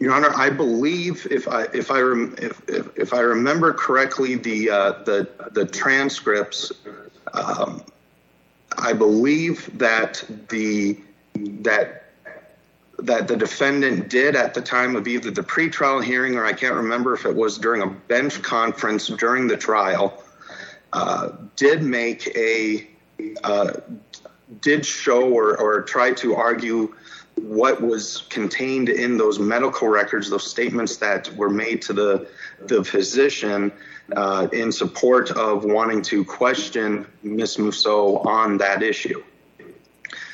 Your 0.00 0.14
Honor, 0.14 0.33
I 0.35 0.49
believe 0.49 1.26
if 1.30 1.47
I 1.47 1.64
if 1.75 1.90
I 1.90 2.00
if, 2.38 2.69
if, 2.69 2.88
if 2.97 3.14
I 3.14 3.21
remember 3.21 3.75
correctly, 3.75 4.35
the 4.35 4.71
uh, 4.71 4.92
the 5.04 5.28
the 5.52 5.66
transcripts, 5.66 6.73
um, 7.35 7.85
I 8.78 8.95
believe 8.95 9.78
that 9.78 10.25
the 10.49 10.99
that 11.35 12.07
that 12.99 13.28
the 13.28 13.37
defendant 13.37 14.09
did 14.09 14.37
at 14.37 14.54
the 14.54 14.62
time 14.62 14.97
of 14.97 15.07
either 15.07 15.30
the 15.30 15.42
pretrial 15.42 16.02
hearing 16.02 16.37
or 16.37 16.47
I 16.47 16.54
can't 16.54 16.76
remember 16.76 17.12
if 17.12 17.26
it 17.26 17.37
was 17.37 17.59
during 17.59 17.83
a 17.83 17.87
bench 17.87 18.40
conference 18.40 19.07
during 19.07 19.49
the 19.49 19.57
trial, 19.59 20.23
uh, 20.95 21.33
did 21.57 21.83
make 21.83 22.26
a 22.35 22.88
uh, 23.45 23.73
did 24.62 24.87
show 24.87 25.30
or, 25.30 25.59
or 25.59 25.83
try 25.83 26.12
to 26.14 26.37
argue 26.37 26.95
what 27.42 27.80
was 27.80 28.23
contained 28.28 28.88
in 28.88 29.16
those 29.16 29.38
medical 29.38 29.88
records, 29.88 30.30
those 30.30 30.49
statements 30.49 30.97
that 30.99 31.35
were 31.37 31.50
made 31.50 31.82
to 31.82 31.92
the 31.92 32.28
the 32.66 32.85
physician 32.85 33.73
uh, 34.16 34.49
in 34.52 34.73
support 34.73 35.30
of 35.32 35.64
wanting 35.64 36.02
to 36.02 36.25
question 36.25 37.06
Miss 37.23 37.59
Mousseau 37.59 38.18
on 38.18 38.59
that 38.59 38.82
issue. 38.82 39.23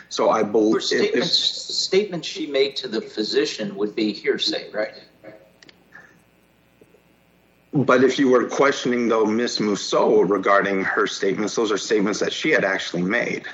So 0.09 0.31
I 0.31 0.43
believe 0.43 0.83
statements, 0.83 1.33
statements 1.33 2.29
she 2.29 2.47
made 2.47 2.77
to 2.77 2.89
the 2.89 3.01
physician 3.01 3.77
would 3.77 3.95
be 3.95 4.13
hearsay, 4.13 4.71
right? 4.73 4.95
But 7.73 8.03
if 8.05 8.19
you 8.19 8.31
were 8.31 8.49
questioning, 8.49 9.09
though, 9.09 9.27
Miss 9.27 9.61
Mousseau 9.61 10.23
regarding 10.23 10.83
her 10.85 11.07
statements, 11.07 11.55
those 11.55 11.71
are 11.71 11.77
statements 11.77 12.21
that 12.21 12.33
she 12.33 12.51
had 12.51 12.65
actually 12.65 13.03
made. 13.03 13.45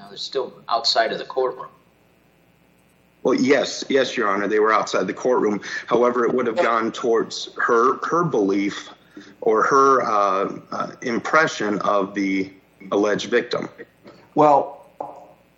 Now, 0.00 0.08
they're 0.08 0.16
still 0.16 0.54
outside 0.66 1.12
of 1.12 1.18
the 1.18 1.26
courtroom. 1.26 1.68
Well, 3.22 3.34
yes, 3.34 3.84
yes, 3.90 4.16
Your 4.16 4.28
Honor, 4.28 4.48
they 4.48 4.58
were 4.58 4.72
outside 4.72 5.06
the 5.06 5.12
courtroom. 5.12 5.60
However, 5.86 6.24
it 6.24 6.32
would 6.32 6.46
have 6.46 6.56
gone 6.56 6.90
towards 6.90 7.50
her 7.58 7.98
her 8.06 8.24
belief 8.24 8.88
or 9.42 9.62
her 9.62 10.02
uh, 10.02 10.58
uh, 10.72 10.92
impression 11.02 11.80
of 11.80 12.14
the 12.14 12.50
alleged 12.90 13.26
victim. 13.26 13.68
Well, 14.34 14.86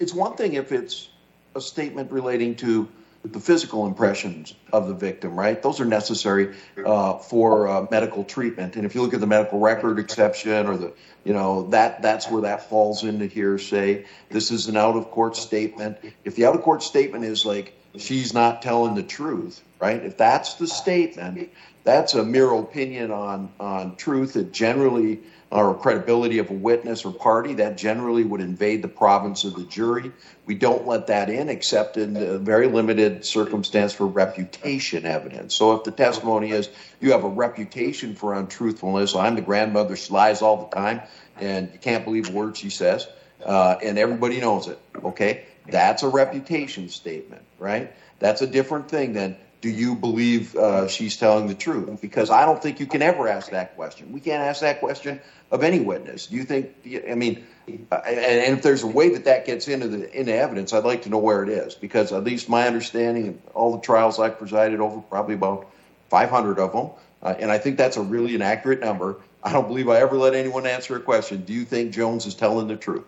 it's 0.00 0.12
one 0.12 0.34
thing 0.34 0.54
if 0.54 0.72
it's 0.72 1.10
a 1.54 1.60
statement 1.60 2.10
relating 2.10 2.56
to 2.56 2.88
the 3.24 3.40
physical 3.40 3.86
impressions 3.86 4.54
of 4.72 4.88
the 4.88 4.94
victim, 4.94 5.38
right? 5.38 5.62
Those 5.62 5.80
are 5.80 5.84
necessary 5.84 6.56
uh, 6.84 7.18
for 7.18 7.68
uh, 7.68 7.86
medical 7.90 8.24
treatment. 8.24 8.74
And 8.76 8.84
if 8.84 8.94
you 8.94 9.02
look 9.02 9.14
at 9.14 9.20
the 9.20 9.26
medical 9.26 9.60
record 9.60 9.98
exception 9.98 10.66
or 10.66 10.76
the, 10.76 10.92
you 11.24 11.32
know, 11.32 11.68
that 11.68 12.02
that's 12.02 12.28
where 12.28 12.42
that 12.42 12.68
falls 12.68 13.04
into 13.04 13.26
hearsay. 13.26 14.06
This 14.28 14.50
is 14.50 14.66
an 14.66 14.76
out 14.76 14.96
of 14.96 15.10
court 15.12 15.36
statement. 15.36 15.98
If 16.24 16.34
the 16.34 16.46
out 16.46 16.56
of 16.56 16.62
court 16.62 16.82
statement 16.82 17.24
is 17.24 17.46
like 17.46 17.74
she's 17.96 18.34
not 18.34 18.60
telling 18.60 18.96
the 18.96 19.04
truth, 19.04 19.62
right? 19.80 20.02
If 20.02 20.16
that's 20.16 20.54
the 20.54 20.66
statement, 20.66 21.50
that's 21.84 22.14
a 22.14 22.24
mere 22.24 22.52
opinion 22.52 23.12
on 23.12 23.52
on 23.60 23.94
truth. 23.96 24.36
It 24.36 24.52
generally 24.52 25.20
or 25.52 25.74
credibility 25.74 26.38
of 26.38 26.50
a 26.50 26.54
witness 26.54 27.04
or 27.04 27.12
party, 27.12 27.54
that 27.54 27.76
generally 27.76 28.24
would 28.24 28.40
invade 28.40 28.80
the 28.80 28.88
province 28.88 29.44
of 29.44 29.54
the 29.54 29.64
jury. 29.64 30.10
We 30.46 30.54
don't 30.54 30.86
let 30.86 31.08
that 31.08 31.28
in 31.28 31.50
except 31.50 31.98
in 31.98 32.16
a 32.16 32.38
very 32.38 32.68
limited 32.68 33.24
circumstance 33.24 33.92
for 33.92 34.06
reputation 34.06 35.04
evidence. 35.04 35.54
So 35.54 35.74
if 35.74 35.84
the 35.84 35.90
testimony 35.90 36.52
is 36.52 36.70
you 37.00 37.12
have 37.12 37.24
a 37.24 37.28
reputation 37.28 38.14
for 38.14 38.34
untruthfulness, 38.34 39.14
I'm 39.14 39.34
the 39.34 39.42
grandmother, 39.42 39.94
she 39.94 40.12
lies 40.12 40.40
all 40.40 40.68
the 40.68 40.74
time, 40.74 41.02
and 41.38 41.70
you 41.72 41.78
can't 41.78 42.04
believe 42.04 42.30
a 42.30 42.32
word 42.32 42.56
she 42.56 42.70
says, 42.70 43.06
uh, 43.44 43.76
and 43.82 43.98
everybody 43.98 44.40
knows 44.40 44.68
it, 44.68 44.78
okay? 45.04 45.44
That's 45.66 46.02
a 46.02 46.08
reputation 46.08 46.88
statement, 46.88 47.42
right? 47.58 47.92
That's 48.20 48.40
a 48.40 48.46
different 48.46 48.88
thing 48.88 49.12
than 49.12 49.36
do 49.62 49.70
you 49.70 49.94
believe 49.94 50.56
uh, 50.56 50.88
she's 50.88 51.16
telling 51.16 51.46
the 51.46 51.54
truth? 51.54 52.00
Because 52.02 52.30
I 52.30 52.44
don't 52.44 52.60
think 52.60 52.80
you 52.80 52.86
can 52.86 53.00
ever 53.00 53.28
ask 53.28 53.52
that 53.52 53.76
question. 53.76 54.12
We 54.12 54.20
can't 54.20 54.42
ask 54.42 54.60
that 54.60 54.80
question 54.80 55.20
of 55.52 55.62
any 55.62 55.78
witness. 55.78 56.26
Do 56.26 56.36
you 56.36 56.42
think? 56.42 56.74
I 57.08 57.14
mean, 57.14 57.46
uh, 57.92 58.00
and, 58.04 58.58
if 58.58 58.62
there's 58.62 58.82
a 58.82 58.88
way 58.88 59.10
that 59.10 59.24
that 59.24 59.46
gets 59.46 59.68
into 59.68 59.86
the 59.86 60.20
into 60.20 60.34
evidence, 60.34 60.72
I'd 60.72 60.84
like 60.84 61.02
to 61.02 61.10
know 61.10 61.18
where 61.18 61.44
it 61.44 61.48
is 61.48 61.76
because 61.76 62.12
at 62.12 62.24
least 62.24 62.48
my 62.48 62.66
understanding 62.66 63.28
of 63.28 63.36
all 63.54 63.72
the 63.72 63.80
trials 63.80 64.18
I've 64.18 64.36
presided 64.36 64.80
over, 64.80 65.00
probably 65.00 65.36
about 65.36 65.70
500 66.10 66.58
of 66.58 66.72
them, 66.72 66.90
uh, 67.22 67.36
and 67.38 67.52
I 67.52 67.58
think 67.58 67.78
that's 67.78 67.96
a 67.96 68.02
really 68.02 68.34
inaccurate 68.34 68.80
number. 68.80 69.18
I 69.44 69.52
don't 69.52 69.68
believe 69.68 69.88
I 69.88 70.00
ever 70.00 70.16
let 70.16 70.34
anyone 70.34 70.66
answer 70.66 70.96
a 70.96 71.00
question. 71.00 71.44
Do 71.44 71.52
you 71.52 71.64
think 71.64 71.92
Jones 71.92 72.26
is 72.26 72.34
telling 72.34 72.66
the 72.66 72.76
truth? 72.76 73.04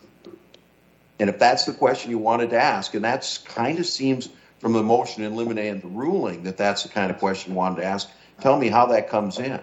And 1.19 1.29
if 1.29 1.39
that's 1.41 1.65
the 1.65 1.73
question 1.73 2.13
you 2.13 2.19
wanted 2.19 2.51
to 2.51 2.61
ask, 2.61 2.95
and 2.95 3.05
that's 3.05 3.39
kind 3.39 3.81
of 3.81 3.87
seems 3.87 4.29
from 4.65 4.73
the 4.73 4.83
motion 4.83 5.23
in 5.23 5.37
limine 5.37 5.59
and 5.59 5.83
the 5.83 5.89
ruling 5.89 6.43
that 6.43 6.57
that's 6.57 6.85
the 6.85 6.89
kind 6.89 7.11
of 7.11 7.19
question 7.19 7.53
you 7.53 7.59
wanted 7.59 7.77
to 7.77 7.85
ask, 7.85 8.09
tell 8.41 8.59
me 8.59 8.69
how 8.69 8.87
that 8.87 9.11
comes 9.11 9.39
in. 9.39 9.61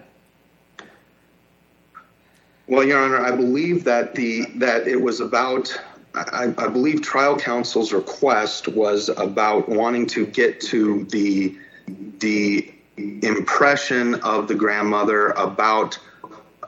Well, 2.67 2.83
Your 2.83 2.99
Honor, 3.03 3.19
I 3.19 3.31
believe 3.35 3.83
that 3.85 4.13
the 4.13 4.45
that 4.57 4.87
it 4.87 5.01
was 5.01 5.19
about. 5.19 5.75
I, 6.13 6.53
I 6.55 6.67
believe 6.67 7.01
trial 7.01 7.35
counsel's 7.35 7.91
request 7.91 8.67
was 8.67 9.09
about 9.09 9.67
wanting 9.67 10.05
to 10.05 10.27
get 10.27 10.61
to 10.69 11.05
the 11.05 11.57
the 12.19 12.71
impression 12.95 14.21
of 14.21 14.47
the 14.47 14.53
grandmother 14.53 15.29
about 15.29 15.97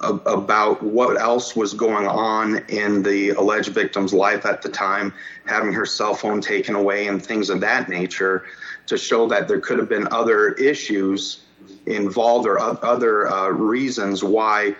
about 0.03 0.81
what 0.83 1.19
else 1.19 1.55
was 1.55 1.73
going 1.73 2.07
on 2.07 2.57
in 2.67 3.01
the 3.03 3.29
alleged 3.29 3.69
victim's 3.69 4.13
life 4.13 4.45
at 4.45 4.61
the 4.61 4.69
time, 4.69 5.13
having 5.45 5.73
her 5.73 5.85
cell 5.85 6.13
phone 6.13 6.41
taken 6.41 6.75
away 6.75 7.07
and 7.07 7.23
things 7.23 7.49
of 7.49 7.59
that 7.61 7.89
nature 7.89 8.45
to 8.87 8.97
show 8.97 9.27
that 9.27 9.47
there 9.47 9.59
could 9.59 9.79
have 9.79 9.89
been 9.89 10.07
other 10.11 10.53
issues 10.53 11.43
involved 11.85 12.47
or 12.47 12.59
other 12.59 13.27
uh, 13.31 13.49
reasons 13.49 14.23
why 14.23 14.75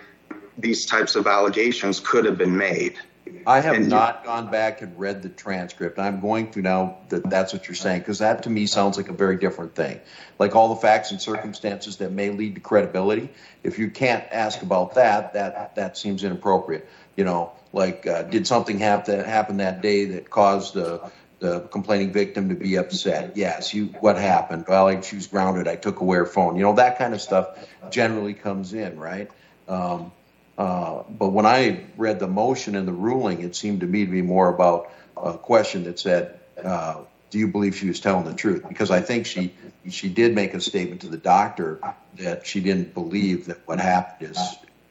these 0.58 0.86
types 0.86 1.16
of 1.16 1.26
allegations 1.26 2.00
could 2.00 2.24
have 2.24 2.38
been 2.38 2.56
made. 2.56 2.98
I 3.46 3.60
have 3.60 3.86
not 3.86 4.24
gone 4.24 4.50
back 4.50 4.82
and 4.82 4.98
read 4.98 5.22
the 5.22 5.28
transcript. 5.28 5.98
I'm 5.98 6.20
going 6.20 6.50
to 6.52 6.62
now 6.62 6.98
that 7.08 7.28
that's 7.28 7.52
what 7.52 7.68
you're 7.68 7.74
saying, 7.74 8.00
because 8.00 8.18
that 8.20 8.42
to 8.44 8.50
me 8.50 8.66
sounds 8.66 8.96
like 8.96 9.08
a 9.08 9.12
very 9.12 9.36
different 9.36 9.74
thing. 9.74 10.00
Like 10.38 10.54
all 10.54 10.74
the 10.74 10.80
facts 10.80 11.10
and 11.10 11.20
circumstances 11.20 11.98
that 11.98 12.12
may 12.12 12.30
lead 12.30 12.54
to 12.54 12.60
credibility. 12.60 13.30
If 13.62 13.78
you 13.78 13.90
can't 13.90 14.24
ask 14.30 14.62
about 14.62 14.94
that, 14.94 15.34
that 15.34 15.74
that 15.76 15.96
seems 15.98 16.24
inappropriate. 16.24 16.88
You 17.16 17.24
know, 17.24 17.52
like 17.72 18.06
uh, 18.06 18.22
did 18.22 18.46
something 18.46 18.78
have 18.78 19.04
to 19.04 19.24
happen 19.24 19.58
that 19.58 19.82
day 19.82 20.06
that 20.06 20.30
caused 20.30 20.74
the 20.74 21.10
the 21.40 21.60
complaining 21.60 22.12
victim 22.12 22.48
to 22.48 22.54
be 22.54 22.76
upset? 22.76 23.36
Yes. 23.36 23.74
You 23.74 23.86
what 24.00 24.16
happened? 24.16 24.64
Well, 24.68 24.84
like 24.84 25.04
she 25.04 25.16
was 25.16 25.26
grounded. 25.26 25.68
I 25.68 25.76
took 25.76 26.00
away 26.00 26.16
her 26.18 26.26
phone. 26.26 26.56
You 26.56 26.62
know, 26.62 26.74
that 26.74 26.98
kind 26.98 27.14
of 27.14 27.20
stuff 27.20 27.58
generally 27.90 28.34
comes 28.34 28.72
in, 28.72 28.98
right? 28.98 29.30
Um, 29.68 30.12
uh, 30.56 31.02
but 31.08 31.30
when 31.30 31.46
I 31.46 31.84
read 31.96 32.20
the 32.20 32.28
motion 32.28 32.76
and 32.76 32.86
the 32.86 32.92
ruling, 32.92 33.42
it 33.42 33.56
seemed 33.56 33.80
to 33.80 33.86
me 33.86 34.04
to 34.04 34.10
be 34.10 34.22
more 34.22 34.48
about 34.48 34.90
a 35.16 35.34
question 35.34 35.84
that 35.84 35.98
said, 35.98 36.38
uh, 36.62 36.98
"Do 37.30 37.38
you 37.38 37.48
believe 37.48 37.76
she 37.76 37.88
was 37.88 37.98
telling 37.98 38.24
the 38.24 38.34
truth?" 38.34 38.64
Because 38.68 38.90
I 38.90 39.00
think 39.00 39.26
she 39.26 39.52
she 39.90 40.08
did 40.08 40.34
make 40.34 40.54
a 40.54 40.60
statement 40.60 41.00
to 41.00 41.08
the 41.08 41.16
doctor 41.16 41.80
that 42.18 42.46
she 42.46 42.60
didn't 42.60 42.94
believe 42.94 43.46
that 43.46 43.66
what 43.66 43.80
happened 43.80 44.30
is 44.30 44.38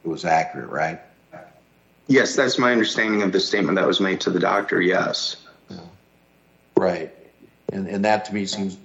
it 0.04 0.08
was 0.08 0.24
accurate, 0.24 0.68
right? 0.68 1.00
Yes, 2.06 2.36
that's 2.36 2.58
my 2.58 2.70
understanding 2.70 3.22
of 3.22 3.32
the 3.32 3.40
statement 3.40 3.76
that 3.76 3.86
was 3.86 4.00
made 4.00 4.20
to 4.22 4.30
the 4.30 4.40
doctor. 4.40 4.82
Yes, 4.82 5.36
right, 6.76 7.10
and 7.72 7.88
and 7.88 8.04
that 8.04 8.26
to 8.26 8.34
me 8.34 8.44
seems 8.44 8.76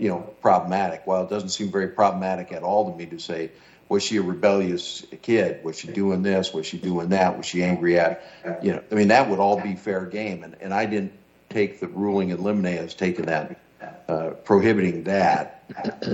you 0.00 0.08
know 0.08 0.18
problematic. 0.42 1.02
While 1.04 1.22
it 1.22 1.30
doesn't 1.30 1.50
seem 1.50 1.70
very 1.70 1.88
problematic 1.88 2.50
at 2.50 2.64
all 2.64 2.90
to 2.90 2.98
me 2.98 3.06
to 3.06 3.20
say 3.20 3.52
was 3.94 4.02
she 4.02 4.16
a 4.16 4.22
rebellious 4.22 5.06
kid? 5.22 5.62
Was 5.62 5.78
she 5.78 5.86
doing 5.86 6.22
this? 6.22 6.52
Was 6.52 6.66
she 6.66 6.78
doing 6.78 7.10
that? 7.10 7.36
Was 7.36 7.46
she 7.46 7.62
angry 7.62 7.96
at, 7.96 8.24
you 8.60 8.72
know, 8.72 8.82
I 8.90 8.94
mean, 8.96 9.08
that 9.08 9.30
would 9.30 9.38
all 9.38 9.60
be 9.60 9.76
fair 9.76 10.04
game. 10.04 10.42
And, 10.42 10.56
and 10.60 10.74
I 10.74 10.84
didn't 10.84 11.12
take 11.48 11.78
the 11.78 11.86
ruling 11.86 12.30
in 12.30 12.42
limine 12.42 12.66
as 12.76 12.92
taking 12.94 13.26
that, 13.26 13.60
uh, 14.08 14.30
prohibiting 14.30 15.04
that. 15.04 15.62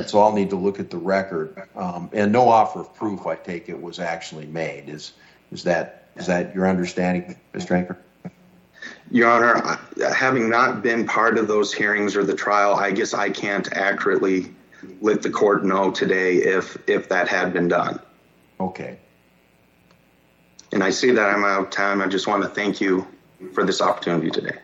So 0.08 0.20
I'll 0.20 0.34
need 0.34 0.50
to 0.50 0.56
look 0.56 0.78
at 0.78 0.90
the 0.90 0.98
record. 0.98 1.68
Um, 1.74 2.10
and 2.12 2.30
no 2.32 2.50
offer 2.50 2.80
of 2.80 2.94
proof, 2.94 3.26
I 3.26 3.34
take 3.34 3.70
it, 3.70 3.80
was 3.80 3.98
actually 3.98 4.46
made. 4.46 4.90
Is, 4.90 5.14
is 5.50 5.64
that, 5.64 6.08
is 6.16 6.26
that 6.26 6.54
your 6.54 6.68
understanding, 6.68 7.34
Mr. 7.54 7.78
Anker? 7.78 7.98
Your 9.10 9.30
Honor, 9.30 9.78
having 10.14 10.50
not 10.50 10.82
been 10.82 11.06
part 11.06 11.38
of 11.38 11.48
those 11.48 11.72
hearings 11.72 12.14
or 12.14 12.24
the 12.24 12.34
trial, 12.34 12.74
I 12.74 12.90
guess 12.90 13.14
I 13.14 13.30
can't 13.30 13.72
accurately 13.72 14.54
let 15.00 15.22
the 15.22 15.30
court 15.30 15.64
know 15.64 15.90
today 15.90 16.36
if 16.36 16.76
if 16.88 17.08
that 17.08 17.28
had 17.28 17.52
been 17.52 17.68
done. 17.68 18.00
Okay. 18.58 18.98
And 20.72 20.84
I 20.84 20.90
see 20.90 21.10
that 21.10 21.28
I'm 21.28 21.44
out 21.44 21.64
of 21.64 21.70
time. 21.70 22.00
I 22.00 22.06
just 22.06 22.26
want 22.26 22.42
to 22.42 22.48
thank 22.48 22.80
you 22.80 23.06
for 23.54 23.64
this 23.64 23.80
opportunity 23.80 24.30
today. 24.30 24.56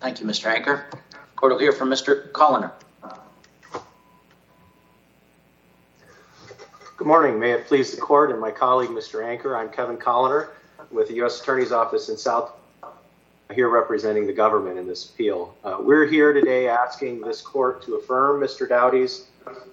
Thank 0.00 0.20
you, 0.20 0.26
Mr. 0.26 0.46
Anker. 0.46 0.86
Court 1.36 1.52
will 1.52 1.58
hear 1.58 1.72
from 1.72 1.88
Mr. 1.88 2.30
Koliner. 2.32 2.72
Good 6.96 7.06
morning. 7.06 7.38
May 7.38 7.52
it 7.52 7.66
please 7.66 7.94
the 7.94 8.00
court 8.00 8.30
and 8.30 8.40
my 8.40 8.50
colleague, 8.50 8.90
Mr. 8.90 9.24
Anker. 9.24 9.54
I'm 9.54 9.68
Kevin 9.68 9.98
Koliner 9.98 10.48
with 10.90 11.08
the 11.08 11.14
U.S. 11.16 11.40
Attorney's 11.40 11.70
Office 11.70 12.08
in 12.08 12.16
South 12.16 12.52
here 13.54 13.68
representing 13.68 14.26
the 14.26 14.32
government 14.32 14.78
in 14.78 14.86
this 14.86 15.08
appeal. 15.08 15.54
Uh, 15.62 15.76
we're 15.80 16.06
here 16.06 16.32
today 16.32 16.68
asking 16.68 17.20
this 17.20 17.40
court 17.40 17.82
to 17.84 17.94
affirm 17.94 18.40
Mr. 18.40 18.68
Dowty's 18.68 19.26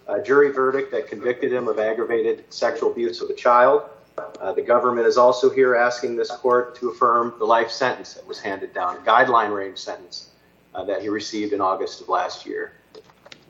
uh, 0.08 0.20
jury 0.20 0.52
verdict 0.52 0.92
that 0.92 1.08
convicted 1.08 1.52
him 1.52 1.68
of 1.68 1.80
aggravated 1.80 2.46
sexual 2.54 2.92
abuse 2.92 3.22
of 3.22 3.30
a 3.30 3.34
child. 3.34 3.84
Uh, 4.18 4.54
the 4.54 4.62
government 4.62 5.08
is 5.08 5.18
also 5.18 5.50
here 5.50 5.76
asking 5.76 6.16
this 6.16 6.30
court 6.30 6.76
to 6.76 6.90
affirm 6.90 7.34
the 7.40 7.46
life 7.46 7.72
sentence 7.72 8.14
that 8.14 8.28
was 8.28 8.40
handed 8.40 8.74
down, 8.74 8.98
a 8.98 9.00
guideline 9.00 9.56
range 9.56 9.80
sentence 9.80 10.30
uh, 10.76 10.84
that 10.84 11.02
he 11.02 11.10
received 11.10 11.52
in 11.52 11.60
August 11.60 12.02
of 12.02 12.10
last 12.10 12.46
year. 12.46 12.74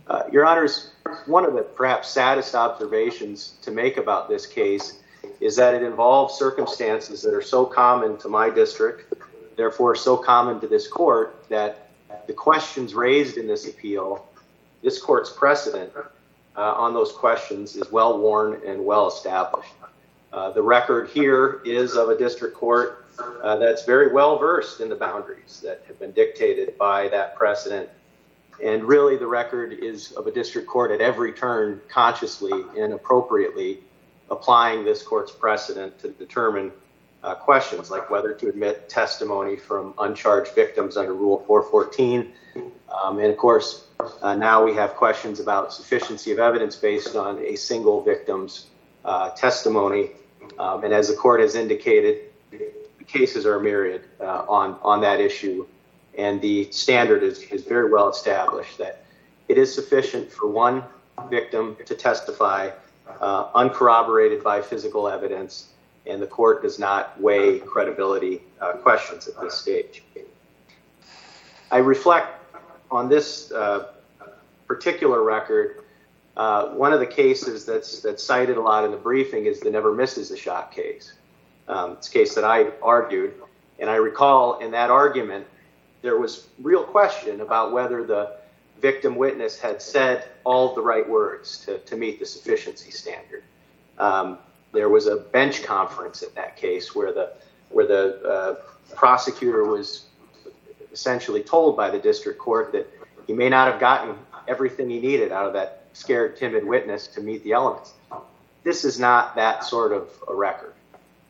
Uh, 0.08 0.24
Your 0.32 0.46
Honors, 0.46 0.92
one 1.26 1.46
of 1.46 1.54
the 1.54 1.64
perhaps 1.64 2.10
saddest 2.10 2.56
observations 2.56 3.56
to 3.62 3.72
make 3.72 3.98
about 3.98 4.30
this 4.30 4.46
case 4.46 5.00
is 5.42 5.56
that 5.58 5.74
it 5.74 5.84
involves 5.84 6.36
circumstances 6.36 7.22
that 7.22 7.34
are 7.34 7.42
so 7.42 7.66
common 7.66 8.18
to 8.18 8.30
my 8.30 8.50
district 8.50 9.14
therefore 9.56 9.96
so 9.96 10.18
common 10.18 10.60
to 10.60 10.68
this 10.68 10.88
court 10.88 11.46
that 11.50 11.90
the 12.28 12.34
questions 12.34 12.94
raised 12.94 13.38
in 13.38 13.48
this 13.48 13.68
appeal, 13.68 14.28
this 14.82 15.02
court's 15.02 15.32
precedent 15.32 15.92
uh, 16.56 16.74
on 16.74 16.94
those 16.94 17.12
questions 17.12 17.76
is 17.76 17.92
well 17.92 18.20
worn 18.20 18.62
and 18.66 18.84
well 18.84 19.08
established. 19.08 19.74
Uh, 20.32 20.52
the 20.52 20.62
record 20.62 21.10
here 21.10 21.62
is 21.64 21.96
of 21.96 22.10
a 22.10 22.18
district 22.18 22.56
court 22.56 23.06
uh, 23.44 23.56
that's 23.58 23.86
very 23.86 24.12
well 24.12 24.38
versed 24.38 24.82
in 24.82 24.90
the 24.90 24.96
boundaries 24.96 25.62
that 25.64 25.84
have 25.88 26.00
been 26.00 26.12
dictated 26.12 26.78
by 26.78 27.08
that 27.10 27.36
precedent. 27.36 27.88
And 28.64 28.84
really, 28.84 29.18
the 29.18 29.28
record 29.28 29.74
is 29.74 30.12
of 30.14 30.28
a 30.28 30.32
district 30.32 30.68
court 30.68 30.92
at 30.92 31.02
every 31.02 31.34
turn 31.34 31.82
consciously 31.88 32.64
and 32.78 32.94
appropriately 32.94 33.80
applying 34.30 34.84
this 34.84 35.04
court's 35.04 35.32
precedent 35.32 36.00
to 36.00 36.10
determine 36.10 36.72
uh, 37.24 37.36
questions 37.36 37.90
like 37.90 38.10
whether 38.10 38.34
to 38.34 38.50
admit 38.50 38.90
testimony 38.90 39.56
from 39.56 39.94
uncharged 40.00 40.54
victims 40.54 40.98
under 40.98 41.14
Rule 41.14 41.44
414. 41.48 42.34
Um, 43.04 43.20
and 43.20 43.28
of 43.28 43.38
course, 43.38 43.88
uh, 44.22 44.36
now 44.36 44.64
we 44.64 44.76
have 44.76 44.96
questions 44.96 45.40
about 45.40 45.74
sufficiency 45.74 46.32
of 46.32 46.40
evidence 46.40 46.76
based 46.76 47.16
on 47.16 47.40
a 47.40 47.56
single 47.56 48.04
victim's 48.04 48.68
uh, 49.06 49.30
testimony. 49.32 50.12
Um, 50.60 50.84
and 50.84 50.94
as 50.94 51.08
the 51.08 51.16
court 51.16 51.40
has 51.40 51.56
indicated, 51.56 52.30
the 52.52 53.04
cases 53.06 53.46
are 53.46 53.60
myriad 53.60 54.04
uh, 54.20 54.46
on, 54.48 54.78
on 54.82 55.02
that 55.02 55.20
issue. 55.20 55.66
And 56.18 56.42
the 56.42 56.72
standard 56.72 57.24
is, 57.24 57.42
is 57.44 57.64
very 57.64 57.90
well 57.90 58.10
established 58.10 58.78
that 58.78 59.06
it 59.48 59.58
is 59.58 59.74
sufficient 59.74 60.32
for 60.32 60.48
one 60.48 60.84
victim 61.30 61.78
to 61.86 61.96
testify 61.96 62.70
uh, 63.20 63.50
uncorroborated 63.56 64.44
by 64.44 64.62
physical 64.62 65.08
evidence 65.08 65.73
and 66.06 66.22
the 66.22 66.28
court 66.28 66.62
does 66.62 66.80
not 66.80 67.20
weigh 67.20 67.60
credibility 67.60 68.42
uh, 68.60 68.74
questions 68.74 69.28
at 69.28 69.40
this 69.40 69.58
stage. 69.58 70.04
I 71.72 71.78
reflect 71.78 72.28
on 72.92 73.10
this 73.10 73.52
uh, 73.52 73.88
particular 74.68 75.24
record. 75.24 75.84
Uh, 76.36 76.70
one 76.70 76.94
of 76.94 77.00
the 77.00 77.08
cases 77.08 77.66
that's 77.66 78.02
that's 78.02 78.24
cited 78.24 78.58
a 78.58 78.62
lot 78.62 78.86
in 78.86 78.92
the 78.92 78.98
briefing 78.98 79.46
is 79.46 79.60
the 79.60 79.70
never 79.70 79.94
misses 79.94 80.32
a 80.32 80.38
shot 80.38 80.72
case. 80.72 81.14
Um, 81.68 81.94
it's 81.94 82.10
a 82.10 82.12
case 82.12 82.36
that 82.36 82.44
I 82.44 82.72
argued, 82.82 83.34
and 83.80 83.90
I 83.90 83.96
recall 83.96 84.60
in 84.60 84.72
that 84.72 84.90
argument 84.90 85.48
there 86.02 86.18
was 86.18 86.48
real 86.62 86.84
question 86.84 87.42
about 87.42 87.72
whether 87.72 88.04
the 88.04 88.36
victim 88.82 89.16
witness 89.16 89.58
had 89.58 89.82
said 89.82 90.28
all 90.44 90.76
the 90.76 90.82
right 90.82 91.08
words 91.08 91.60
to, 91.66 91.80
to 91.80 91.96
meet 91.96 92.20
the 92.20 92.26
sufficiency 92.26 92.92
standard. 92.92 93.44
Um, 93.98 94.38
there 94.74 94.90
was 94.90 95.08
a 95.08 95.18
bench 95.18 95.64
conference 95.64 96.24
in 96.24 96.34
that 96.36 96.58
case 96.58 96.94
where 96.94 97.14
the 97.14 97.34
where 97.70 97.88
the 97.88 98.22
uh, 98.24 98.56
prosecutor 98.96 99.66
was 99.66 100.06
essentially 100.92 101.42
told 101.42 101.78
by 101.78 101.90
the 101.90 101.98
district 102.00 102.40
court 102.40 102.72
that 102.72 102.88
he 103.26 103.34
may 103.34 103.50
not 103.50 103.72
have 103.72 103.80
gotten 103.80 104.16
everything 104.48 104.90
he 104.90 105.00
needed 105.00 105.32
out 105.32 105.48
of 105.48 105.54
that 105.54 105.86
scared, 105.94 106.38
timid 106.38 106.66
witness 106.66 107.08
to 107.08 107.22
meet 107.22 107.44
the 107.44 107.52
elements. 107.52 107.94
This 108.64 108.86
is 108.86 109.00
not 109.00 109.36
that 109.36 109.64
sort 109.64 109.92
of 109.92 110.10
a 110.28 110.36
record. 110.36 110.74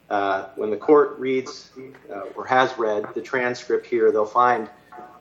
Uh, 0.09 0.47
when 0.55 0.69
the 0.69 0.77
court 0.77 1.17
reads 1.17 1.71
uh, 2.11 2.21
or 2.35 2.45
has 2.45 2.77
read 2.77 3.05
the 3.15 3.21
transcript 3.21 3.85
here, 3.85 4.11
they'll 4.11 4.25
find 4.25 4.69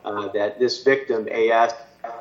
uh, 0.03 0.27
that 0.29 0.59
this 0.59 0.83
victim, 0.83 1.27
AS, 1.31 1.73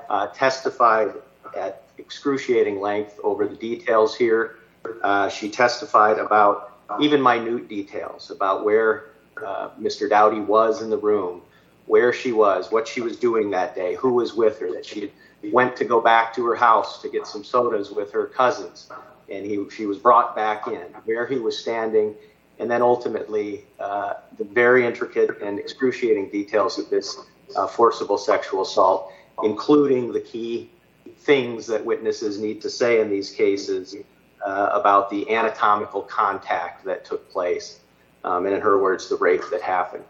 uh, 0.09 0.29
testified 0.29 1.13
at 1.57 1.83
excruciating 1.99 2.81
length 2.81 3.19
over 3.23 3.47
the 3.47 3.57
details 3.57 4.17
here 4.17 4.59
uh, 5.03 5.29
she 5.29 5.51
testified 5.51 6.19
about 6.19 6.73
even 7.01 7.23
minute 7.23 7.69
details 7.69 8.31
about 8.31 8.65
where 8.65 9.13
uh, 9.45 9.71
Mr. 9.81 10.09
Dowty 10.09 10.45
was 10.45 10.83
in 10.83 10.91
the 10.91 10.99
room, 10.99 11.43
where 11.87 12.13
she 12.13 12.33
was, 12.33 12.71
what 12.71 12.87
she 12.87 13.01
was 13.01 13.17
doing 13.17 13.51
that 13.51 13.75
day, 13.75 13.95
who 13.95 14.15
was 14.15 14.35
with 14.35 14.59
her, 14.61 14.73
that 14.73 14.85
she 14.85 15.11
went 15.45 15.77
to 15.77 15.85
go 15.85 16.01
back 16.01 16.35
to 16.35 16.45
her 16.47 16.55
house 16.55 17.01
to 17.03 17.09
get 17.09 17.27
some 17.27 17.43
sodas 17.43 17.91
with 17.91 18.13
her 18.13 18.27
cousins, 18.27 18.91
and 19.31 19.47
he, 19.47 19.65
she 19.71 19.87
was 19.87 19.99
brought 19.99 20.37
back 20.37 20.67
in, 20.67 20.83
where 21.05 21.27
he 21.27 21.39
was 21.39 21.59
standing, 21.59 22.15
and 22.59 22.71
then 22.71 22.83
ultimately 22.83 23.65
uh, 23.81 24.15
the 24.39 24.45
very 24.45 24.87
intricate 24.87 25.41
and 25.43 25.59
excruciating 25.59 26.29
details 26.29 26.79
of 26.79 26.89
this 26.91 27.19
uh, 27.57 27.67
forcible 27.67 28.19
sexual 28.19 28.63
assault, 28.63 29.11
including 29.43 30.13
the 30.13 30.21
key 30.21 30.71
things 31.19 31.67
that 31.67 31.85
witnesses 31.85 32.39
need 32.39 32.61
to 32.61 32.71
say 32.71 33.01
in 33.01 33.11
these 33.11 33.31
cases 33.31 33.97
uh, 34.45 34.71
about 34.73 35.11
the 35.11 35.35
anatomical 35.35 36.03
contact 36.03 36.85
that 36.85 37.05
took 37.05 37.31
place, 37.31 37.81
um, 38.25 38.47
and 38.47 38.55
in 38.55 38.61
her 38.61 38.81
words, 38.81 39.09
the 39.09 39.17
rape 39.17 39.43
that 39.51 39.63
happened. 39.63 40.05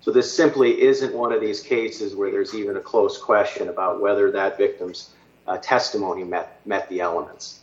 So 0.00 0.10
this 0.10 0.34
simply 0.36 0.82
isn't 0.82 1.14
one 1.14 1.32
of 1.32 1.40
these 1.40 1.60
cases 1.60 2.16
where 2.16 2.30
there's 2.30 2.54
even 2.54 2.76
a 2.76 2.80
close 2.80 3.18
question 3.18 3.68
about 3.68 4.00
whether 4.00 4.32
that 4.32 4.58
victim's 4.58 5.10
uh, 5.46 5.58
testimony 5.58 6.24
met 6.24 6.60
met 6.66 6.88
the 6.88 7.00
elements. 7.00 7.60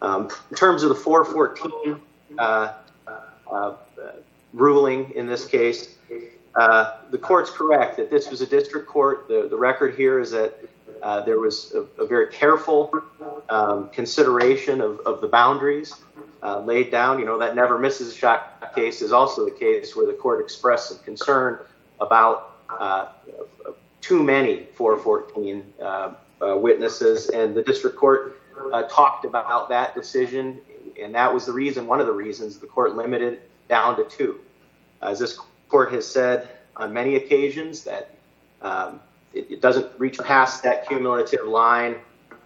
Um, 0.00 0.30
in 0.50 0.56
terms 0.56 0.82
of 0.82 0.88
the 0.90 0.94
414 0.94 2.00
uh, 2.38 2.72
uh, 3.50 3.74
ruling 4.52 5.10
in 5.10 5.26
this 5.26 5.46
case, 5.46 5.96
uh, 6.54 6.98
the 7.10 7.18
court's 7.18 7.50
correct 7.50 7.96
that 7.96 8.10
this 8.10 8.30
was 8.30 8.40
a 8.40 8.46
district 8.46 8.86
court. 8.86 9.28
The, 9.28 9.48
the 9.48 9.56
record 9.56 9.94
here 9.94 10.20
is 10.20 10.30
that 10.30 10.58
uh, 11.02 11.20
there 11.20 11.38
was 11.38 11.74
a, 11.74 12.02
a 12.02 12.06
very 12.06 12.28
careful 12.28 12.92
um, 13.48 13.88
consideration 13.90 14.80
of, 14.80 15.00
of, 15.00 15.20
the 15.20 15.28
boundaries 15.28 15.94
uh, 16.42 16.60
laid 16.60 16.90
down. 16.90 17.18
You 17.18 17.24
know, 17.24 17.38
that 17.38 17.54
never 17.54 17.78
misses 17.78 18.14
a 18.14 18.16
shot 18.16 18.74
case 18.74 19.02
is 19.02 19.12
also 19.12 19.44
the 19.44 19.50
case 19.50 19.96
where 19.96 20.06
the 20.06 20.12
court 20.12 20.40
expressed 20.40 20.88
some 20.88 20.98
concern 20.98 21.60
about 22.00 22.58
uh, 22.68 23.08
too 24.00 24.22
many 24.22 24.66
414 24.74 25.72
uh, 25.80 26.12
uh, 26.40 26.56
witnesses, 26.56 27.28
and 27.30 27.54
the 27.54 27.62
district 27.62 27.96
court 27.96 28.40
talked 28.90 29.24
about 29.24 29.68
that 29.68 29.94
decision, 29.94 30.60
and 31.00 31.14
that 31.14 31.32
was 31.32 31.46
the 31.46 31.52
reason, 31.52 31.86
one 31.86 32.00
of 32.00 32.06
the 32.06 32.12
reasons 32.12 32.58
the 32.58 32.66
court 32.66 32.96
limited 32.96 33.40
down 33.68 33.96
to 33.96 34.04
two. 34.04 34.40
As 35.00 35.18
this 35.18 35.38
court 35.68 35.92
has 35.92 36.06
said 36.06 36.48
on 36.76 36.92
many 36.92 37.16
occasions 37.16 37.84
that 37.84 38.14
um, 38.62 39.00
it, 39.32 39.50
it, 39.50 39.60
doesn't 39.60 39.86
reach 39.98 40.18
past 40.18 40.62
that 40.62 40.88
cumulative 40.88 41.46
line 41.46 41.96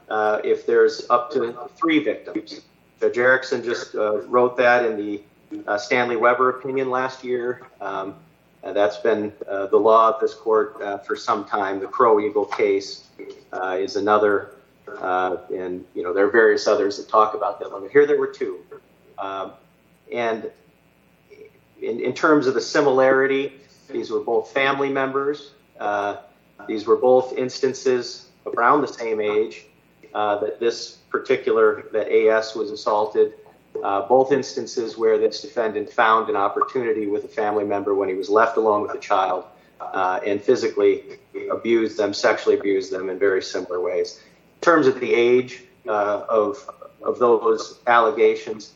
uh, 0.09 0.41
if 0.45 0.67
there's 0.67 1.09
up 1.11 1.31
to 1.33 1.57
three 1.77 2.03
victims. 2.03 2.61
Judge 3.01 3.19
Erickson 3.19 3.65
just 3.65 3.95
uh, 3.95 4.21
wrote 4.23 4.57
that 4.57 4.85
in 4.85 4.97
the 4.97 5.23
uh, 5.67 5.79
Stanley 5.79 6.17
Weber 6.17 6.51
opinion 6.51 6.91
last 6.91 7.25
year. 7.25 7.63
Um, 7.81 8.17
that's 8.63 8.99
been 8.99 9.33
uh, 9.49 9.67
the 9.67 9.77
law 9.77 10.09
of 10.15 10.21
this 10.21 10.35
court 10.35 10.81
uh, 10.81 10.99
for 10.99 11.17
some 11.17 11.45
time. 11.45 11.81
The 11.81 11.89
Crow 11.89 12.21
Eagle 12.21 12.45
case 12.45 13.09
uh, 13.53 13.77
is 13.79 13.97
another, 13.97 14.55
and 14.87 15.85
you 15.95 16.03
know 16.03 16.13
there 16.13 16.27
are 16.27 16.31
various 16.31 16.67
others 16.69 16.97
that 16.97 17.09
talk 17.09 17.35
about 17.35 17.59
that 17.59 17.73
limit. 17.73 17.91
Here 17.91 18.07
there 18.07 18.19
were 18.19 18.29
two, 18.29 18.61
um, 19.19 19.53
and 20.13 20.51
in, 21.81 22.01
in 22.01 22.13
terms 22.13 22.47
of 22.47 22.55
the 22.55 22.61
similarity, 22.61 23.53
these 23.91 24.11
were 24.11 24.21
both 24.21 24.53
family 24.53 24.91
members. 24.91 25.51
These 26.67 26.87
were 26.87 26.97
both 26.97 27.37
instances 27.37 28.29
around 28.47 28.83
the 28.83 28.89
same 28.89 29.21
age 29.21 29.67
uh, 30.15 30.39
that 30.39 30.61
this 30.61 30.99
particular, 31.11 31.85
that 31.93 32.11
AS 32.11 32.55
was 32.55 32.71
assaulted. 32.71 33.35
Uh, 33.83 34.07
both 34.07 34.33
instances 34.33 34.99
where 34.99 35.17
this 35.17 35.41
defendant 35.41 35.91
found 35.91 36.29
an 36.29 36.37
opportunity 36.37 37.07
with 37.07 37.25
a 37.25 37.29
family 37.29 37.65
member 37.65 37.95
when 37.95 38.09
he 38.09 38.15
was 38.15 38.29
left 38.29 38.59
alone 38.59 38.83
with 38.83 38.95
a 38.95 38.99
child 38.99 39.45
uh, 39.81 40.21
and 40.27 40.43
physically 40.43 41.19
abused 41.51 41.97
them, 41.97 42.13
sexually 42.13 42.59
abused 42.59 42.93
them 42.93 43.09
in 43.09 43.19
very 43.19 43.43
similar 43.43 43.81
ways. 43.81 44.21
In 44.57 44.61
terms 44.61 44.87
of 44.87 45.01
the 45.01 45.13
age 45.15 45.65
uh, 45.89 46.25
of, 46.29 46.69
of 47.03 47.19
those 47.19 47.81
allegations, 47.87 48.75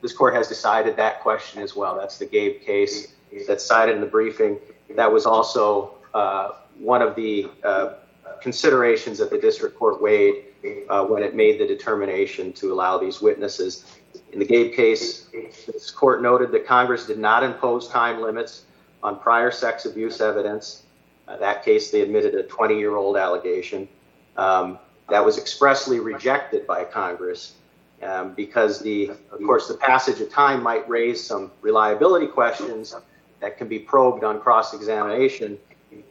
this 0.00 0.12
court 0.14 0.34
has 0.34 0.48
decided 0.48 0.96
that 0.96 1.20
question 1.20 1.62
as 1.62 1.76
well. 1.76 1.96
That's 1.96 2.18
the 2.18 2.26
Gabe 2.26 2.62
case 2.62 3.12
that's 3.46 3.64
cited 3.64 3.94
in 3.94 4.00
the 4.00 4.06
briefing. 4.06 4.58
That 4.96 5.12
was 5.12 5.26
also 5.26 5.94
uh, 6.14 6.52
one 6.80 7.02
of 7.02 7.14
the 7.14 7.48
uh, 7.62 7.94
considerations 8.40 9.18
that 9.18 9.30
the 9.30 9.38
district 9.38 9.78
court 9.78 10.00
weighed 10.00 10.44
uh, 10.88 11.04
when 11.04 11.22
it 11.22 11.34
made 11.34 11.60
the 11.60 11.66
determination 11.66 12.52
to 12.54 12.72
allow 12.72 12.98
these 12.98 13.20
witnesses. 13.20 13.84
In 14.32 14.38
the 14.38 14.44
Gabe 14.44 14.74
case, 14.74 15.28
this 15.66 15.90
court 15.90 16.22
noted 16.22 16.50
that 16.52 16.66
Congress 16.66 17.06
did 17.06 17.18
not 17.18 17.42
impose 17.42 17.88
time 17.88 18.20
limits 18.20 18.64
on 19.02 19.18
prior 19.18 19.50
sex 19.50 19.84
abuse 19.84 20.20
evidence. 20.20 20.84
Uh, 21.28 21.36
that 21.36 21.64
case, 21.64 21.90
they 21.90 22.00
admitted 22.00 22.34
a 22.34 22.42
20 22.42 22.78
year 22.78 22.96
old 22.96 23.16
allegation. 23.16 23.88
Um, 24.36 24.78
that 25.08 25.24
was 25.24 25.38
expressly 25.38 26.00
rejected 26.00 26.66
by 26.66 26.84
Congress 26.84 27.54
um, 28.02 28.32
because 28.34 28.80
the, 28.80 29.10
of 29.32 29.40
course, 29.44 29.68
the 29.68 29.74
passage 29.74 30.20
of 30.20 30.30
time 30.30 30.62
might 30.62 30.88
raise 30.88 31.22
some 31.22 31.50
reliability 31.60 32.26
questions 32.26 32.94
that 33.40 33.58
can 33.58 33.68
be 33.68 33.78
probed 33.78 34.24
on 34.24 34.40
cross-examination. 34.40 35.58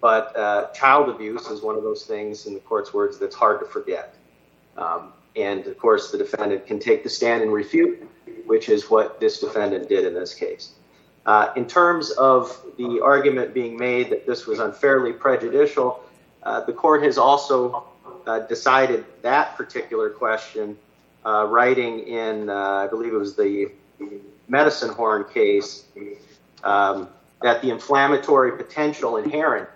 But 0.02 0.36
uh, 0.36 0.68
child 0.72 1.10
abuse 1.10 1.48
is 1.48 1.62
one 1.62 1.76
of 1.76 1.84
those 1.84 2.06
things, 2.06 2.46
in 2.46 2.54
the 2.54 2.60
court's 2.60 2.94
words, 2.94 3.18
that's 3.18 3.36
hard 3.36 3.60
to 3.62 3.66
forget. 3.66 4.16
Um, 4.78 5.14
and 5.36 5.66
of 5.68 5.78
course, 5.78 6.12
the 6.12 6.18
defendant 6.18 6.66
can 6.66 6.80
take 6.80 7.04
the 7.04 7.10
stand 7.10 7.42
and 7.42 7.54
refute, 7.54 8.08
which 8.46 8.70
is 8.70 8.90
what 8.90 9.20
this 9.20 9.40
defendant 9.40 9.90
did 9.90 10.06
in 10.06 10.14
this 10.14 10.34
case. 10.34 10.74
Uh, 11.26 11.52
in 11.56 11.68
terms 11.68 12.12
of 12.12 12.60
the 12.78 13.00
argument 13.04 13.54
being 13.54 13.78
made 13.78 14.10
that 14.10 14.26
this 14.26 14.48
was 14.48 14.60
unfairly 14.60 15.14
prejudicial, 15.14 16.04
uh, 16.44 16.62
the 16.62 16.74
court 16.74 17.04
has 17.04 17.18
also 17.18 17.86
uh, 18.26 18.40
decided 18.40 19.06
that 19.22 19.56
particular 19.56 20.10
question 20.10 20.78
uh, 21.26 21.46
writing 21.46 22.00
in, 22.08 22.50
uh, 22.50 22.54
I 22.54 22.88
believe 22.88 23.14
it 23.14 23.18
was 23.18 23.36
the 23.36 23.72
medicine 24.48 24.90
horn 24.94 25.26
case, 25.32 25.86
um, 26.64 27.10
that 27.42 27.62
the 27.62 27.70
inflammatory 27.70 28.58
potential 28.58 29.18
inherent 29.18 29.70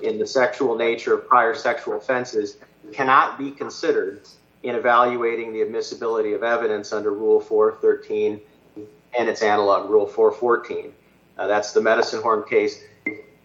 in 0.00 0.18
the 0.18 0.26
sexual 0.26 0.76
nature 0.76 1.14
of 1.14 1.28
prior 1.28 1.54
sexual 1.54 1.96
offenses 1.96 2.56
cannot 2.92 3.38
be 3.38 3.50
considered 3.50 4.22
in 4.62 4.74
evaluating 4.74 5.52
the 5.52 5.62
admissibility 5.62 6.32
of 6.32 6.42
evidence 6.42 6.92
under 6.92 7.12
Rule 7.12 7.40
413 7.40 8.40
and 9.18 9.28
its 9.28 9.42
analog, 9.42 9.90
Rule 9.90 10.06
414. 10.06 10.92
Uh, 11.36 11.46
that's 11.46 11.72
the 11.72 11.80
medicine 11.80 12.22
horn 12.22 12.44
case. 12.48 12.82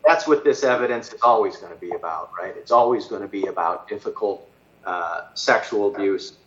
That's 0.05 0.27
what 0.27 0.43
this 0.43 0.63
evidence 0.63 1.13
is 1.13 1.21
always 1.21 1.57
going 1.57 1.73
to 1.73 1.79
be 1.79 1.91
about, 1.91 2.31
right? 2.37 2.55
It's 2.55 2.71
always 2.71 3.07
going 3.07 3.21
to 3.21 3.27
be 3.27 3.47
about 3.47 3.89
difficult 3.89 4.47
uh, 4.85 5.25
sexual 5.33 5.93
abuse 5.93 6.37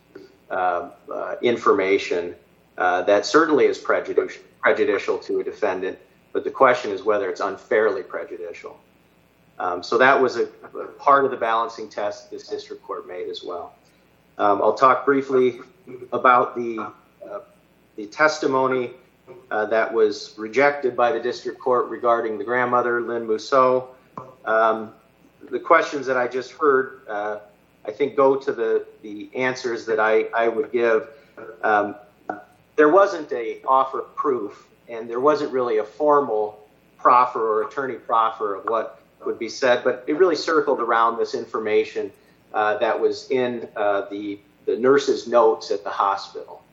uh, 0.49 0.89
uh, 1.13 1.35
information 1.41 2.35
uh, 2.77 3.03
that 3.03 3.25
certainly 3.25 3.65
is 3.65 3.77
prejudicial, 3.77 4.41
prejudicial 4.61 5.17
to 5.19 5.39
a 5.39 5.43
defendant, 5.43 5.99
but 6.33 6.43
the 6.43 6.51
question 6.51 6.91
is 6.91 7.03
whether 7.03 7.29
it's 7.29 7.41
unfairly 7.41 8.03
prejudicial. 8.03 8.79
Um, 9.59 9.83
so 9.83 9.97
that 9.97 10.19
was 10.19 10.37
a, 10.37 10.47
a, 10.75 10.85
part 10.97 11.25
of 11.25 11.31
the 11.31 11.37
balancing 11.37 11.89
test 11.89 12.31
this 12.31 12.47
district 12.47 12.83
court 12.83 13.07
made 13.07 13.29
as 13.29 13.43
well. 13.43 13.75
Um, 14.37 14.61
I'll 14.61 14.73
talk 14.73 15.05
briefly 15.05 15.59
about 16.11 16.55
the 16.55 16.79
uh, 16.79 17.39
the 17.95 18.07
testimony 18.07 18.91
uh, 19.51 19.65
that 19.65 19.93
was 19.93 20.33
rejected 20.37 20.95
by 20.95 21.11
the 21.11 21.19
district 21.19 21.59
court 21.59 21.89
regarding 21.89 22.37
the 22.37 22.43
grandmother, 22.43 23.01
Lynn 23.01 23.27
Mousseau. 23.27 23.89
Um, 24.45 24.93
the 25.51 25.59
questions 25.59 26.05
that 26.07 26.17
I 26.17 26.27
just 26.27 26.51
heard 26.53 27.01
uh, 27.07 27.39
I 27.85 27.91
think, 27.91 28.15
go 28.15 28.35
to 28.35 28.51
the, 28.51 28.85
the 29.01 29.29
answers 29.35 29.85
that 29.85 29.99
I, 29.99 30.25
I 30.35 30.47
would 30.47 30.71
give. 30.71 31.09
Um, 31.63 31.95
there 32.75 32.89
wasn't 32.89 33.31
a 33.31 33.61
offer 33.67 34.01
of 34.01 34.15
proof, 34.15 34.67
and 34.91 35.09
there 35.09 35.19
wasn't 35.19 35.51
really 35.51 35.77
a 35.77 35.83
formal 35.83 36.59
proffer 36.97 37.39
or 37.39 37.67
attorney 37.67 37.95
proffer 37.95 38.55
of 38.55 38.65
what 38.65 39.01
would 39.25 39.39
be 39.39 39.49
said, 39.49 39.83
but 39.83 40.03
it 40.07 40.17
really 40.17 40.35
circled 40.35 40.79
around 40.79 41.17
this 41.17 41.33
information 41.33 42.11
uh, 42.53 42.77
that 42.77 42.99
was 42.99 43.29
in 43.31 43.67
uh, 43.75 44.01
the, 44.09 44.39
the 44.65 44.75
nurse's 44.77 45.27
notes 45.27 45.71
at 45.71 45.83
the 45.83 45.89
hospital. 45.89 46.63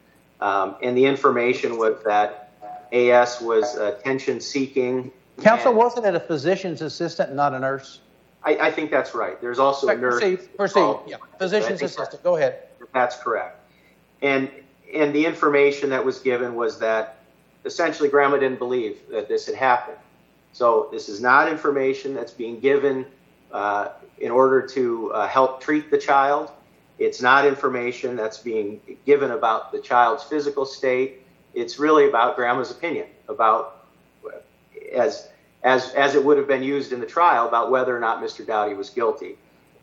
Um, 0.40 0.76
and 0.83 0.96
the 0.96 1.07
information 1.07 1.78
was 1.78 2.02
that 2.04 2.52
AS 2.92 3.40
was 3.40 3.76
attention 3.76 4.40
seeking. 4.40 5.11
Counsel, 5.40 5.72
wasn't 5.72 6.07
it 6.07 6.14
a 6.14 6.20
physician's 6.20 6.83
assistant, 6.83 7.35
not 7.35 7.54
a 7.54 7.59
nurse? 7.59 8.00
I, 8.42 8.57
I 8.57 8.70
think 8.70 8.90
that's 8.90 9.14
right. 9.14 9.40
There's 9.40 9.59
also 9.59 9.88
a 9.88 9.96
nurse. 9.96 10.20
Proceed, 10.20 10.57
proceed. 10.57 10.96
Yeah. 11.07 11.16
Physician's 11.38 11.83
assistant. 11.83 12.22
Go 12.22 12.37
ahead. 12.37 12.62
That's 12.94 13.16
correct. 13.16 13.61
And 14.22 14.50
and 14.94 15.14
the 15.14 15.26
information 15.26 15.90
that 15.90 16.04
was 16.04 16.20
given 16.20 16.54
was 16.54 16.78
that 16.78 17.17
essentially 17.64 18.09
grandma 18.09 18.38
didn't 18.38 18.59
believe 18.59 19.01
that 19.11 19.29
this 19.29 19.47
had 19.47 19.55
happened. 19.55 19.99
So 20.53 20.88
this 20.90 21.09
is 21.09 21.21
not 21.21 21.49
information 21.49 22.14
that's 22.14 22.33
being 22.33 22.61
given 22.61 23.07
uh, 23.53 23.90
in 24.18 24.31
order 24.31 24.66
to 24.66 25.12
uh, 25.12 25.29
help 25.29 25.61
treat 25.61 25.90
the 25.90 25.99
child. 25.99 26.51
It's 26.99 27.23
not 27.23 27.47
information 27.47 28.16
that's 28.16 28.38
being 28.38 28.81
given 29.07 29.31
about 29.31 29.73
the 29.73 29.81
child's 29.81 30.25
physical 30.25 30.66
state. 30.66 31.23
It's 31.55 31.79
really 31.79 32.09
about 32.09 32.37
grandma's 32.37 32.71
opinion 32.71 33.07
about 33.29 33.87
as 34.92 35.29
as, 35.64 35.92
as 35.94 36.14
it 36.14 36.25
would 36.25 36.38
have 36.38 36.47
been 36.47 36.62
used 36.62 36.92
in 36.92 37.01
the 37.01 37.07
trial 37.07 37.49
about 37.49 37.71
whether 37.71 37.97
or 37.97 37.99
not 37.99 38.23
Mr. 38.23 38.47
Dowty 38.47 38.77
was 38.77 38.90
guilty. 38.90 39.37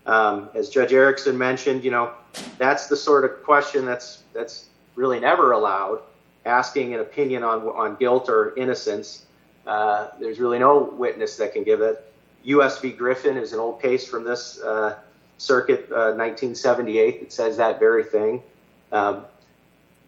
Um, 0.06 0.50
as 0.54 0.70
Judge 0.70 0.94
Erickson 0.94 1.38
mentioned, 1.38 1.84
you 1.84 1.92
know, 1.92 2.14
that's 2.58 2.88
the 2.88 2.96
sort 2.96 3.26
of 3.26 3.44
question 3.44 3.86
that's 3.86 4.24
that's 4.34 4.70
really 4.96 5.20
never 5.20 5.52
allowed. 5.52 6.02
Asking 6.46 6.94
an 6.94 7.00
opinion 7.00 7.44
on 7.44 7.62
on 7.62 7.96
guilt 7.96 8.30
or 8.30 8.56
innocence, 8.56 9.26
uh, 9.66 10.10
there's 10.20 10.40
really 10.40 10.60
no 10.60 10.84
witness 10.84 11.38
that 11.38 11.54
can 11.54 11.64
give 11.64 11.82
it. 11.82 12.12
U.S. 12.44 12.80
v. 12.80 12.92
Griffin 12.92 13.38
is 13.38 13.54
an 13.54 13.60
old 13.60 13.82
case 13.82 14.08
from 14.08 14.24
this 14.24 14.62
uh, 14.62 14.98
circuit, 15.38 15.90
uh, 15.92 16.14
1978, 16.14 17.20
that 17.20 17.34
says 17.34 17.58
that 17.58 17.80
very 17.80 18.04
thing. 18.04 18.44
Um, 18.92 19.26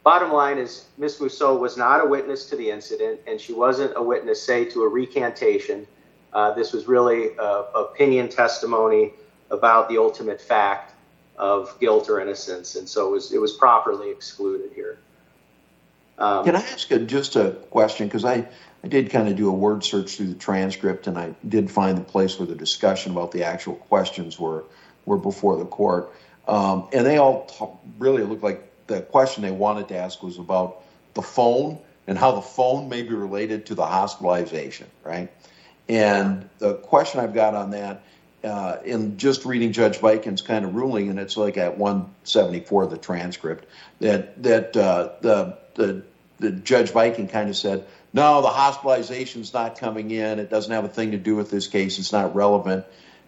bottom 0.04 0.32
line 0.32 0.60
is 0.60 0.86
Miss 0.98 1.20
Mousseau 1.20 1.58
was 1.58 1.78
not 1.78 2.04
a 2.04 2.08
witness 2.08 2.48
to 2.50 2.56
the 2.56 2.70
incident, 2.70 3.20
and 3.26 3.42
she 3.42 3.54
wasn't 3.54 3.94
a 3.96 4.04
witness, 4.04 4.42
say, 4.42 4.66
to 4.66 4.84
a 4.84 4.88
recantation. 4.88 5.88
Uh, 6.34 6.54
this 6.54 6.72
was 6.72 6.88
really 6.88 7.36
a 7.40 7.64
opinion 7.74 8.30
testimony 8.30 9.12
about 9.50 9.90
the 9.90 9.98
ultimate 9.98 10.40
fact 10.40 10.94
of 11.38 11.76
guilt 11.80 12.10
or 12.10 12.20
innocence, 12.20 12.76
and 12.76 12.88
so 12.88 13.08
it 13.08 13.12
was 13.12 13.32
it 13.34 13.42
was 13.42 13.54
properly 13.54 14.12
excluded 14.12 14.72
here. 14.74 15.00
Um, 16.18 16.46
Can 16.46 16.56
I 16.56 16.62
ask 16.62 16.90
a, 16.92 17.00
just 17.00 17.36
a 17.36 17.52
question? 17.70 18.08
Because 18.08 18.26
I, 18.26 18.48
I 18.84 18.88
did 18.88 19.10
kind 19.12 19.28
of 19.28 19.36
do 19.36 19.50
a 19.50 19.54
word 19.54 19.84
search 19.84 20.16
through 20.16 20.28
the 20.28 20.36
transcript, 20.36 21.08
and 21.08 21.18
I 21.18 21.36
did 21.48 21.70
find 21.70 21.98
the 21.98 22.04
place 22.04 22.40
where 22.40 22.48
the 22.48 22.56
discussion 22.56 23.12
about 23.12 23.32
the 23.32 23.44
actual 23.44 23.76
questions 23.76 24.40
were 24.40 24.64
were 25.06 25.18
before 25.18 25.58
the 25.58 25.66
court, 25.66 26.12
um, 26.48 26.90
and 26.92 27.06
they 27.06 27.18
all 27.18 27.46
talk, 27.46 27.80
really 27.98 28.24
looked 28.24 28.44
like 28.44 28.64
the 28.88 29.02
question 29.02 29.44
they 29.44 29.52
wanted 29.52 29.88
to 29.90 29.98
ask 29.98 30.22
was 30.22 30.38
about 30.38 30.84
the 31.14 31.22
phone 31.22 31.80
and 32.08 32.18
how 32.18 32.32
the 32.32 32.42
phone 32.42 32.90
may 32.90 33.04
be 33.04 33.14
related 33.14 33.66
to 33.68 33.76
the 33.76 33.86
hospitalization, 33.86 34.88
right? 35.04 35.30
And 35.90 36.50
the 36.60 36.76
question 36.76 37.20
I've 37.20 37.34
got 37.34 37.54
on 37.54 37.72
that, 37.72 38.04
uh, 38.44 38.78
in 38.86 39.18
just 39.18 39.46
reading 39.46 39.72
Judge 39.72 39.98
Viken's 39.98 40.42
kind 40.42 40.64
of 40.64 40.76
ruling, 40.76 41.10
and 41.10 41.20
it's 41.20 41.38
like 41.38 41.58
at 41.58 41.78
174 41.78 42.84
of 42.84 42.90
the 42.92 42.98
transcript, 42.98 43.66
that 44.00 44.42
that 44.44 44.78
uh, 44.78 45.10
the 45.22 45.58
the 45.78 46.04
the 46.40 46.52
Judge 46.52 46.92
Viken 46.92 47.30
kind 47.32 47.50
of 47.50 47.58
said, 47.58 47.86
no, 48.14 48.42
the 48.42 48.48
hospitalization's 48.48 49.54
not 49.54 49.80
coming 49.80 50.12
in. 50.12 50.40
It 50.40 50.50
doesn't 50.50 50.72
have 50.72 50.86
a 50.86 50.90
thing 50.90 51.12
to 51.12 51.18
do 51.18 51.36
with 51.36 51.50
this 51.50 51.68
case. 51.68 51.98
It's 52.00 52.12
not 52.12 52.36
relevant, 52.36 52.86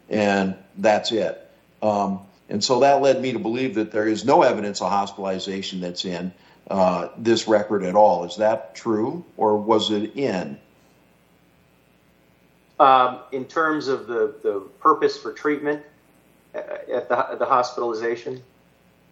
and 0.09 0.55
that's 0.77 1.12
it. 1.12 1.49
Um, 1.81 2.19
and 2.49 2.63
so 2.63 2.81
that 2.81 3.01
led 3.01 3.21
me 3.21 3.33
to 3.33 3.39
believe 3.39 3.75
that 3.75 3.91
there 3.91 4.07
is 4.07 4.25
no 4.25 4.41
evidence 4.43 4.81
of 4.81 4.89
hospitalization 4.89 5.81
that's 5.81 6.05
in 6.05 6.31
uh, 6.69 7.09
this 7.17 7.47
record 7.47 7.83
at 7.83 7.95
all. 7.95 8.25
Is 8.25 8.38
that 8.38 8.75
true, 8.75 9.25
or 9.38 9.57
was 9.57 9.91
it 9.91 10.15
in? 10.15 10.57
Um, 12.79 13.19
in 13.31 13.45
terms 13.45 13.88
of 13.88 14.07
the, 14.07 14.35
the 14.41 14.62
purpose 14.79 15.17
for 15.17 15.33
treatment 15.33 15.83
uh, 16.55 16.59
at 16.93 17.09
the, 17.09 17.38
the 17.38 17.45
hospitalization? 17.45 18.41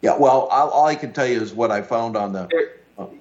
Yeah, 0.02 0.18
well, 0.18 0.48
I'll, 0.52 0.70
all 0.70 0.86
I 0.86 0.96
can 0.96 1.12
tell 1.14 1.28
you 1.28 1.42
is 1.42 1.54
what 1.54 1.72
I 1.72 1.82
found 1.82 2.16
on 2.16 2.32
the. 2.32 2.48
There, 2.50 2.77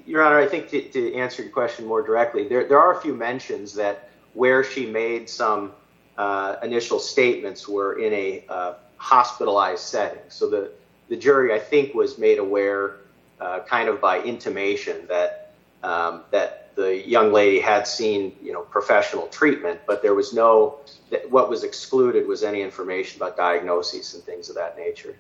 Your 0.06 0.22
Honor, 0.22 0.38
I 0.38 0.46
think 0.46 0.70
to, 0.70 0.80
to, 0.80 1.14
answer 1.14 1.42
your 1.42 1.52
question 1.52 1.86
more 1.86 2.02
directly, 2.02 2.48
there, 2.48 2.66
there 2.66 2.80
are 2.80 2.96
a 2.96 3.00
few 3.00 3.14
mentions 3.14 3.74
that 3.74 4.08
where 4.32 4.64
she 4.64 4.86
made 4.86 5.28
some 5.28 5.72
uh, 6.16 6.56
initial 6.62 6.98
statements 6.98 7.68
were 7.68 7.98
in 7.98 8.12
a 8.12 8.44
uh, 8.48 8.74
hospitalized 8.96 9.82
setting. 9.82 10.22
So 10.28 10.48
the, 10.48 10.70
the 11.08 11.16
jury, 11.16 11.52
I 11.52 11.58
think, 11.58 11.94
was 11.94 12.18
made 12.18 12.38
aware 12.38 12.96
uh, 13.40 13.60
kind 13.60 13.88
of 13.88 14.00
by 14.00 14.22
intimation 14.22 15.06
that 15.08 15.52
um, 15.82 16.22
that 16.30 16.74
the 16.74 17.06
young 17.06 17.32
lady 17.32 17.60
had 17.60 17.86
seen 17.86 18.34
you 18.42 18.52
know 18.52 18.62
professional 18.62 19.26
treatment, 19.28 19.80
but 19.86 20.02
there 20.02 20.14
was 20.14 20.32
no 20.32 20.78
what 21.28 21.48
was 21.48 21.64
excluded 21.64 22.26
was 22.26 22.42
any 22.42 22.62
information 22.62 23.20
about 23.20 23.36
diagnoses 23.36 24.14
and 24.14 24.22
things 24.24 24.48
of 24.48 24.56
that 24.56 24.76
nature. 24.76 25.16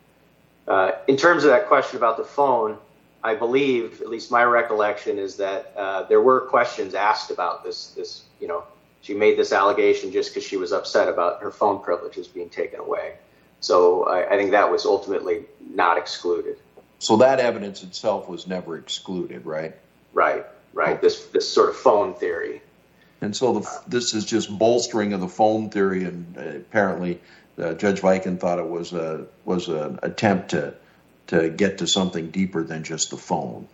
Uh, 0.66 0.92
in 1.06 1.16
terms 1.16 1.44
of 1.44 1.50
that 1.50 1.68
question 1.68 1.96
about 1.96 2.16
the 2.16 2.24
phone, 2.24 2.76
I 3.22 3.34
believe, 3.34 4.00
at 4.00 4.08
least 4.08 4.30
my 4.30 4.44
recollection, 4.44 5.18
is 5.18 5.36
that 5.36 5.72
uh, 5.76 6.02
there 6.04 6.20
were 6.20 6.42
questions 6.42 6.94
asked 6.94 7.30
about 7.30 7.64
this. 7.64 7.88
This 7.96 8.22
you 8.40 8.48
know 8.48 8.64
she 9.02 9.14
made 9.14 9.38
this 9.38 9.52
allegation 9.52 10.12
just 10.12 10.30
because 10.30 10.44
she 10.44 10.56
was 10.56 10.72
upset 10.72 11.08
about 11.08 11.40
her 11.42 11.50
phone 11.50 11.82
privileges 11.82 12.28
being 12.28 12.48
taken 12.48 12.80
away. 12.80 13.14
So 13.60 14.04
I, 14.04 14.34
I 14.34 14.36
think 14.36 14.50
that 14.50 14.70
was 14.70 14.84
ultimately 14.84 15.44
not 15.74 15.98
excluded. 15.98 16.56
So 16.98 17.16
that 17.18 17.40
evidence 17.40 17.82
itself 17.82 18.28
was 18.28 18.46
never 18.46 18.76
excluded, 18.76 19.44
right? 19.44 19.74
Right, 20.12 20.46
right. 20.72 21.00
This 21.00 21.26
this 21.26 21.48
sort 21.48 21.70
of 21.70 21.76
phone 21.76 22.14
theory. 22.14 22.62
And 23.20 23.34
so 23.34 23.60
the, 23.60 23.80
this 23.88 24.14
is 24.14 24.24
just 24.24 24.56
bolstering 24.58 25.12
of 25.12 25.20
the 25.20 25.28
phone 25.28 25.70
theory, 25.70 26.04
and 26.04 26.36
uh, 26.36 26.58
apparently 26.58 27.20
uh, 27.58 27.74
Judge 27.74 28.00
Viken 28.00 28.38
thought 28.38 28.58
it 28.58 28.68
was 28.68 28.92
a 28.92 29.26
was 29.44 29.68
an 29.68 29.98
attempt 30.02 30.50
to 30.50 30.74
to 31.28 31.48
get 31.48 31.78
to 31.78 31.86
something 31.86 32.30
deeper 32.30 32.62
than 32.62 32.84
just 32.84 33.10
the 33.10 33.16
phone. 33.16 33.66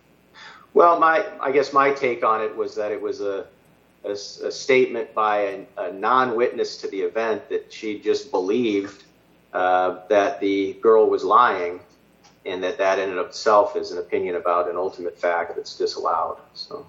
Well, 0.73 0.99
my 0.99 1.25
I 1.39 1.51
guess 1.51 1.71
my 1.73 1.91
take 1.91 2.23
on 2.23 2.41
it 2.41 2.55
was 2.55 2.75
that 2.75 2.91
it 2.91 3.01
was 3.01 3.21
a 3.21 3.45
a, 4.03 4.11
a 4.11 4.51
statement 4.51 5.13
by 5.13 5.37
a, 5.37 5.65
a 5.77 5.93
non-witness 5.93 6.77
to 6.77 6.87
the 6.89 7.01
event 7.01 7.49
that 7.49 7.71
she 7.71 7.99
just 7.99 8.31
believed 8.31 9.03
uh, 9.53 9.99
that 10.09 10.39
the 10.39 10.73
girl 10.81 11.09
was 11.09 11.23
lying, 11.23 11.79
and 12.45 12.63
that 12.63 12.77
that 12.79 12.99
in 12.99 13.09
and 13.09 13.19
of 13.19 13.27
itself 13.27 13.75
is 13.75 13.91
an 13.91 13.99
opinion 13.99 14.35
about 14.35 14.69
an 14.69 14.75
ultimate 14.75 15.17
fact 15.17 15.55
that's 15.55 15.77
disallowed. 15.77 16.37
So. 16.53 16.85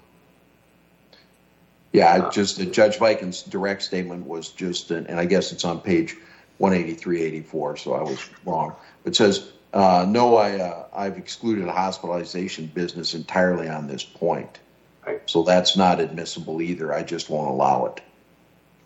Yeah, 1.92 2.24
uh, 2.24 2.30
just 2.30 2.58
Judge 2.72 2.98
Viken's 2.98 3.42
direct 3.44 3.82
statement 3.82 4.26
was 4.26 4.48
just, 4.48 4.90
an, 4.90 5.06
and 5.06 5.20
I 5.20 5.26
guess 5.26 5.52
it's 5.52 5.64
on 5.64 5.80
page 5.80 6.16
183, 6.58 7.22
84, 7.22 7.76
so 7.76 7.92
I 7.94 8.02
was 8.02 8.28
wrong. 8.44 8.74
It 9.04 9.14
says, 9.14 9.52
uh, 9.74 10.06
no, 10.08 10.36
I, 10.36 10.58
uh, 10.60 10.86
I've 10.94 11.18
excluded 11.18 11.68
hospitalization 11.68 12.66
business 12.66 13.12
entirely 13.12 13.68
on 13.68 13.88
this 13.88 14.04
point. 14.04 14.60
Right. 15.04 15.20
So 15.26 15.42
that's 15.42 15.76
not 15.76 16.00
admissible 16.00 16.62
either. 16.62 16.94
I 16.94 17.02
just 17.02 17.28
won't 17.28 17.50
allow 17.50 17.86
it. 17.86 18.00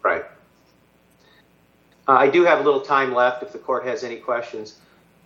Right. 0.02 0.24
Uh, 2.08 2.12
I 2.12 2.30
do 2.30 2.42
have 2.44 2.60
a 2.60 2.62
little 2.62 2.80
time 2.80 3.12
left 3.12 3.42
if 3.42 3.52
the 3.52 3.58
court 3.58 3.84
has 3.84 4.02
any 4.02 4.16
questions. 4.16 4.78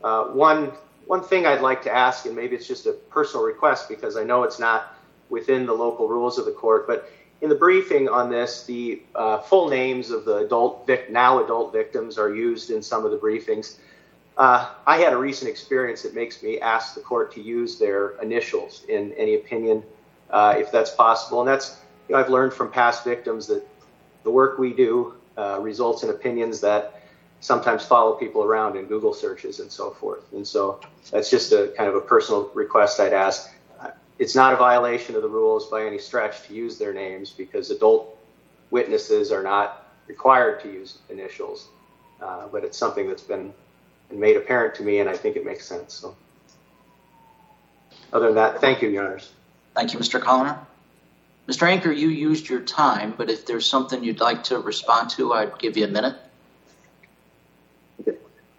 Uh, 0.03 0.25
one 0.25 0.72
one 1.07 1.22
thing 1.22 1.46
I'd 1.46 1.61
like 1.61 1.83
to 1.83 1.94
ask, 1.94 2.27
and 2.27 2.35
maybe 2.35 2.57
it's 2.57 2.66
just 2.66 2.87
a 2.87 2.92
personal 2.92 3.44
request 3.44 3.88
because 3.88 4.16
I 4.16 4.25
know 4.25 4.42
it's 4.42 4.59
not 4.59 4.96
within 5.31 5.66
the 5.66 5.72
local 5.72 6.09
rules 6.09 6.38
of 6.38 6.44
the 6.44 6.53
court, 6.53 6.87
but 6.87 7.11
in 7.40 7.48
the 7.48 7.55
briefing 7.55 8.09
on 8.09 8.31
this, 8.31 8.64
the 8.64 9.03
uh, 9.14 9.38
full 9.38 9.68
names 9.68 10.11
of 10.11 10.25
the 10.25 10.38
adult 10.38 10.87
vic- 10.87 11.11
now 11.11 11.44
adult 11.44 11.72
victims 11.72 12.18
are 12.18 12.35
used 12.35 12.70
in 12.70 12.83
some 12.83 13.05
of 13.05 13.11
the 13.11 13.18
briefings. 13.18 13.77
Uh, 14.37 14.71
I 14.87 14.99
had 14.99 15.12
a 15.12 15.16
recent 15.16 15.51
experience 15.51 16.03
that 16.03 16.14
makes 16.14 16.42
me 16.42 16.59
ask 16.61 16.95
the 16.95 17.01
court 17.01 17.33
to 17.35 17.42
use 17.42 17.79
their 17.79 18.11
initials 18.23 18.85
in 18.88 19.12
any 19.12 19.35
opinion, 19.35 19.83
uh, 20.31 20.55
if 20.57 20.73
that's 20.73 20.90
possible. 20.90 21.40
And 21.40 21.49
that's 21.49 21.79
you 22.09 22.14
know, 22.14 22.21
I've 22.21 22.31
learned 22.31 22.55
from 22.55 22.71
past 22.71 23.05
victims 23.05 23.47
that 23.49 23.66
the 24.25 24.31
work 24.31 24.59
we 24.59 24.73
do 24.73 25.14
uh, 25.37 25.59
results 25.61 26.03
in 26.03 26.11
opinions 26.11 26.61
that 26.61 27.03
sometimes 27.40 27.85
follow 27.85 28.14
people 28.14 28.42
around 28.42 28.77
in 28.77 28.87
Google 28.87 29.12
searches 29.12 29.61
and 29.61 29.71
so 29.71 29.90
forth. 29.90 30.33
And 30.33 30.47
so 30.47 30.81
that's 31.11 31.29
just 31.29 31.53
a 31.53 31.75
kind 31.77 31.88
of 31.88 31.97
a 31.97 32.01
personal 32.01 32.51
request 32.55 33.01
I'd 33.01 33.12
ask. 33.12 33.51
It's 34.18 34.37
not 34.37 34.53
a 34.53 34.57
violation 34.57 35.16
of 35.16 35.23
the 35.23 35.29
rules 35.29 35.68
by 35.68 35.85
any 35.85 35.99
stretch 35.99 36.47
to 36.47 36.55
use 36.55 36.79
their 36.79 36.92
names 36.92 37.33
because 37.33 37.71
adult 37.71 38.16
witnesses 38.71 39.33
are 39.33 39.42
not 39.42 39.88
required 40.07 40.62
to 40.62 40.73
use 40.73 40.99
initials. 41.09 41.68
Uh, 42.21 42.47
but 42.47 42.62
it's 42.62 42.79
something 42.79 43.09
that's 43.09 43.23
been 43.23 43.53
made 44.12 44.37
apparent 44.37 44.75
to 44.77 44.83
me, 44.83 45.01
and 45.01 45.09
I 45.09 45.16
think 45.16 45.37
it 45.37 45.44
makes 45.44 45.66
sense. 45.66 45.94
So, 45.94 46.14
other 48.12 48.27
than 48.27 48.35
that, 48.37 48.61
thank 48.61 48.83
you, 48.83 48.88
Your 48.88 49.07
Honors. 49.07 49.33
Thank 49.75 49.92
you, 49.92 49.98
Mr. 49.98 50.20
Koliner. 50.20 50.59
Mr. 51.48 51.68
Anker, 51.68 51.90
you 51.90 52.09
used 52.09 52.48
your 52.48 52.61
time, 52.61 53.14
but 53.16 53.29
if 53.29 53.46
there's 53.46 53.66
something 53.66 54.05
you'd 54.05 54.20
like 54.20 54.44
to 54.44 54.59
respond 54.59 55.11
to, 55.11 55.33
I'd 55.33 55.59
give 55.59 55.77
you 55.77 55.85
a 55.85 55.88
minute. 55.88 56.16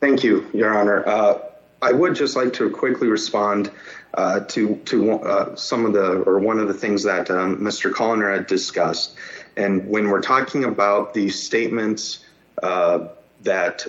Thank 0.02 0.24
you, 0.24 0.50
Your 0.54 0.78
Honor. 0.78 1.08
Uh, 1.08 1.40
I 1.82 1.94
would 1.94 2.16
just 2.16 2.36
like 2.36 2.54
to 2.54 2.70
quickly 2.70 3.08
respond 3.08 3.72
uh, 4.14 4.42
to 4.42 4.76
to 4.86 5.12
uh, 5.14 5.56
some 5.56 5.86
of 5.86 5.94
the 5.94 6.24
or 6.24 6.40
one 6.40 6.60
of 6.60 6.68
the 6.68 6.74
things 6.74 7.04
that 7.04 7.32
um, 7.32 7.58
Mr. 7.60 7.92
Koliner 7.92 8.34
had 8.34 8.48
discussed. 8.48 9.16
And 9.56 9.88
when 9.88 10.10
we're 10.10 10.22
talking 10.22 10.64
about 10.66 11.14
the 11.14 11.30
statements 11.30 12.24
uh, 12.62 13.08
that 13.42 13.88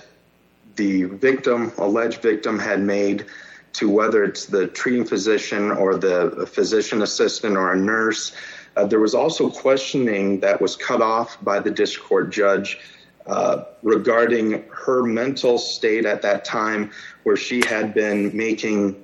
the 0.75 1.03
victim, 1.03 1.71
alleged 1.77 2.21
victim, 2.21 2.59
had 2.59 2.81
made 2.81 3.25
to 3.73 3.89
whether 3.89 4.23
it's 4.23 4.45
the 4.45 4.67
treating 4.67 5.05
physician 5.05 5.71
or 5.71 5.95
the 5.95 6.47
physician 6.51 7.01
assistant 7.01 7.57
or 7.57 7.73
a 7.73 7.77
nurse, 7.77 8.33
uh, 8.77 8.85
there 8.85 8.99
was 8.99 9.13
also 9.13 9.49
questioning 9.49 10.39
that 10.39 10.61
was 10.61 10.75
cut 10.75 11.01
off 11.01 11.37
by 11.43 11.59
the 11.59 11.71
district 11.71 12.07
court 12.07 12.31
judge 12.31 12.79
uh, 13.27 13.63
regarding 13.83 14.63
her 14.69 15.03
mental 15.03 15.57
state 15.57 16.05
at 16.05 16.21
that 16.21 16.45
time, 16.45 16.91
where 17.23 17.35
she 17.35 17.61
had 17.67 17.93
been 17.93 18.35
making 18.35 19.01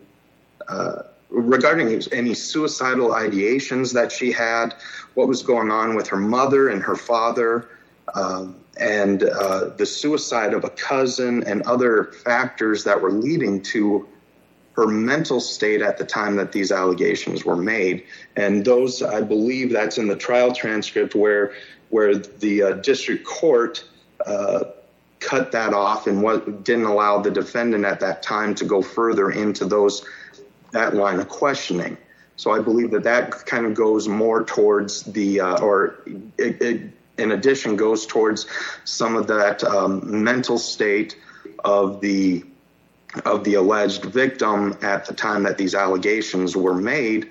uh, 0.68 1.04
regarding 1.30 2.02
any 2.12 2.34
suicidal 2.34 3.10
ideations 3.10 3.94
that 3.94 4.12
she 4.12 4.32
had, 4.32 4.76
what 5.16 5.28
was 5.28 5.42
going 5.42 5.72
on 5.72 5.96
with 5.96 6.08
her 6.08 6.18
mother 6.18 6.70
and 6.70 6.84
her 6.84 6.96
father, 6.96 7.70
um, 8.14 8.56
and 8.82 9.24
uh, 9.24 9.70
the 9.78 9.86
suicide 9.86 10.54
of 10.54 10.64
a 10.64 10.70
cousin, 10.70 11.44
and 11.46 11.62
other 11.64 12.06
factors 12.26 12.84
that 12.84 13.02
were 13.02 13.12
leading 13.12 13.62
to 13.62 14.08
her 14.74 14.88
mental 14.88 15.40
state 15.40 15.82
at 15.82 15.98
the 15.98 16.06
time 16.06 16.38
that 16.38 16.52
these 16.52 16.72
allegations 16.72 17.44
were 17.46 17.58
made. 17.58 18.04
And 18.36 18.66
those, 18.66 19.04
I 19.04 19.22
believe, 19.22 19.72
that's 19.72 19.98
in 19.98 20.08
the 20.08 20.16
trial 20.16 20.54
transcript 20.54 21.14
where 21.16 21.54
where 21.90 22.16
the 22.16 22.64
uh, 22.64 22.72
district 22.74 23.26
court 23.26 23.84
uh, 24.26 24.64
cut 25.20 25.52
that 25.52 25.74
off 25.74 26.08
and 26.08 26.24
what 26.24 26.64
didn't 26.64 26.86
allow 26.86 27.22
the 27.22 27.32
defendant 27.32 27.86
at 27.86 28.00
that 28.00 28.24
time 28.24 28.56
to 28.56 28.66
go 28.66 28.82
further 28.82 29.30
into 29.30 29.66
those 29.66 30.06
that 30.72 30.96
line 30.96 31.20
of 31.20 31.28
questioning. 31.28 31.98
So 32.38 32.52
I 32.52 32.60
believe 32.60 32.92
that 32.92 33.04
that 33.04 33.46
kind 33.46 33.66
of 33.66 33.74
goes 33.76 34.08
more 34.08 34.44
towards 34.44 35.04
the, 35.04 35.42
uh, 35.42 35.62
or 35.62 35.98
it, 36.38 36.62
it, 36.62 36.92
in 37.18 37.32
addition, 37.32 37.76
goes 37.76 38.06
towards 38.06 38.48
some 38.84 39.16
of 39.16 39.28
that 39.28 39.64
um, 39.64 40.24
mental 40.24 40.58
state 40.58 41.18
of 41.64 42.02
the 42.02 42.44
of 43.26 43.44
the 43.44 43.56
alleged 43.56 44.06
victim 44.06 44.78
at 44.82 45.06
the 45.06 45.14
time 45.14 45.44
that 45.44 45.58
these 45.58 45.76
allegations 45.76 46.56
were 46.56 46.74
made, 46.74 47.30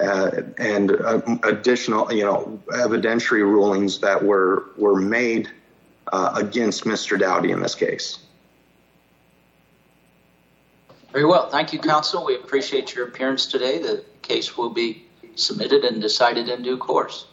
uh, 0.00 0.30
and 0.56 0.92
uh, 0.92 1.20
additional, 1.44 2.10
you 2.12 2.24
know, 2.24 2.60
evidentiary 2.68 3.42
rulings 3.42 3.98
that 4.00 4.24
were 4.24 4.66
were 4.76 4.98
made 4.98 5.50
uh, 6.12 6.32
against 6.36 6.84
Mr. 6.84 7.18
Dowty 7.18 7.50
in 7.50 7.60
this 7.60 7.74
case. 7.74 8.18
Very 11.12 11.24
well. 11.24 11.50
Thank 11.50 11.72
you, 11.72 11.80
counsel. 11.80 12.24
We 12.24 12.36
appreciate 12.36 12.94
your 12.94 13.08
appearance 13.08 13.46
today. 13.46 13.78
The 13.78 14.04
case 14.22 14.56
will 14.56 14.70
be 14.70 15.06
submitted 15.34 15.84
and 15.84 16.00
decided 16.00 16.48
in 16.48 16.62
due 16.62 16.78
course. 16.78 17.26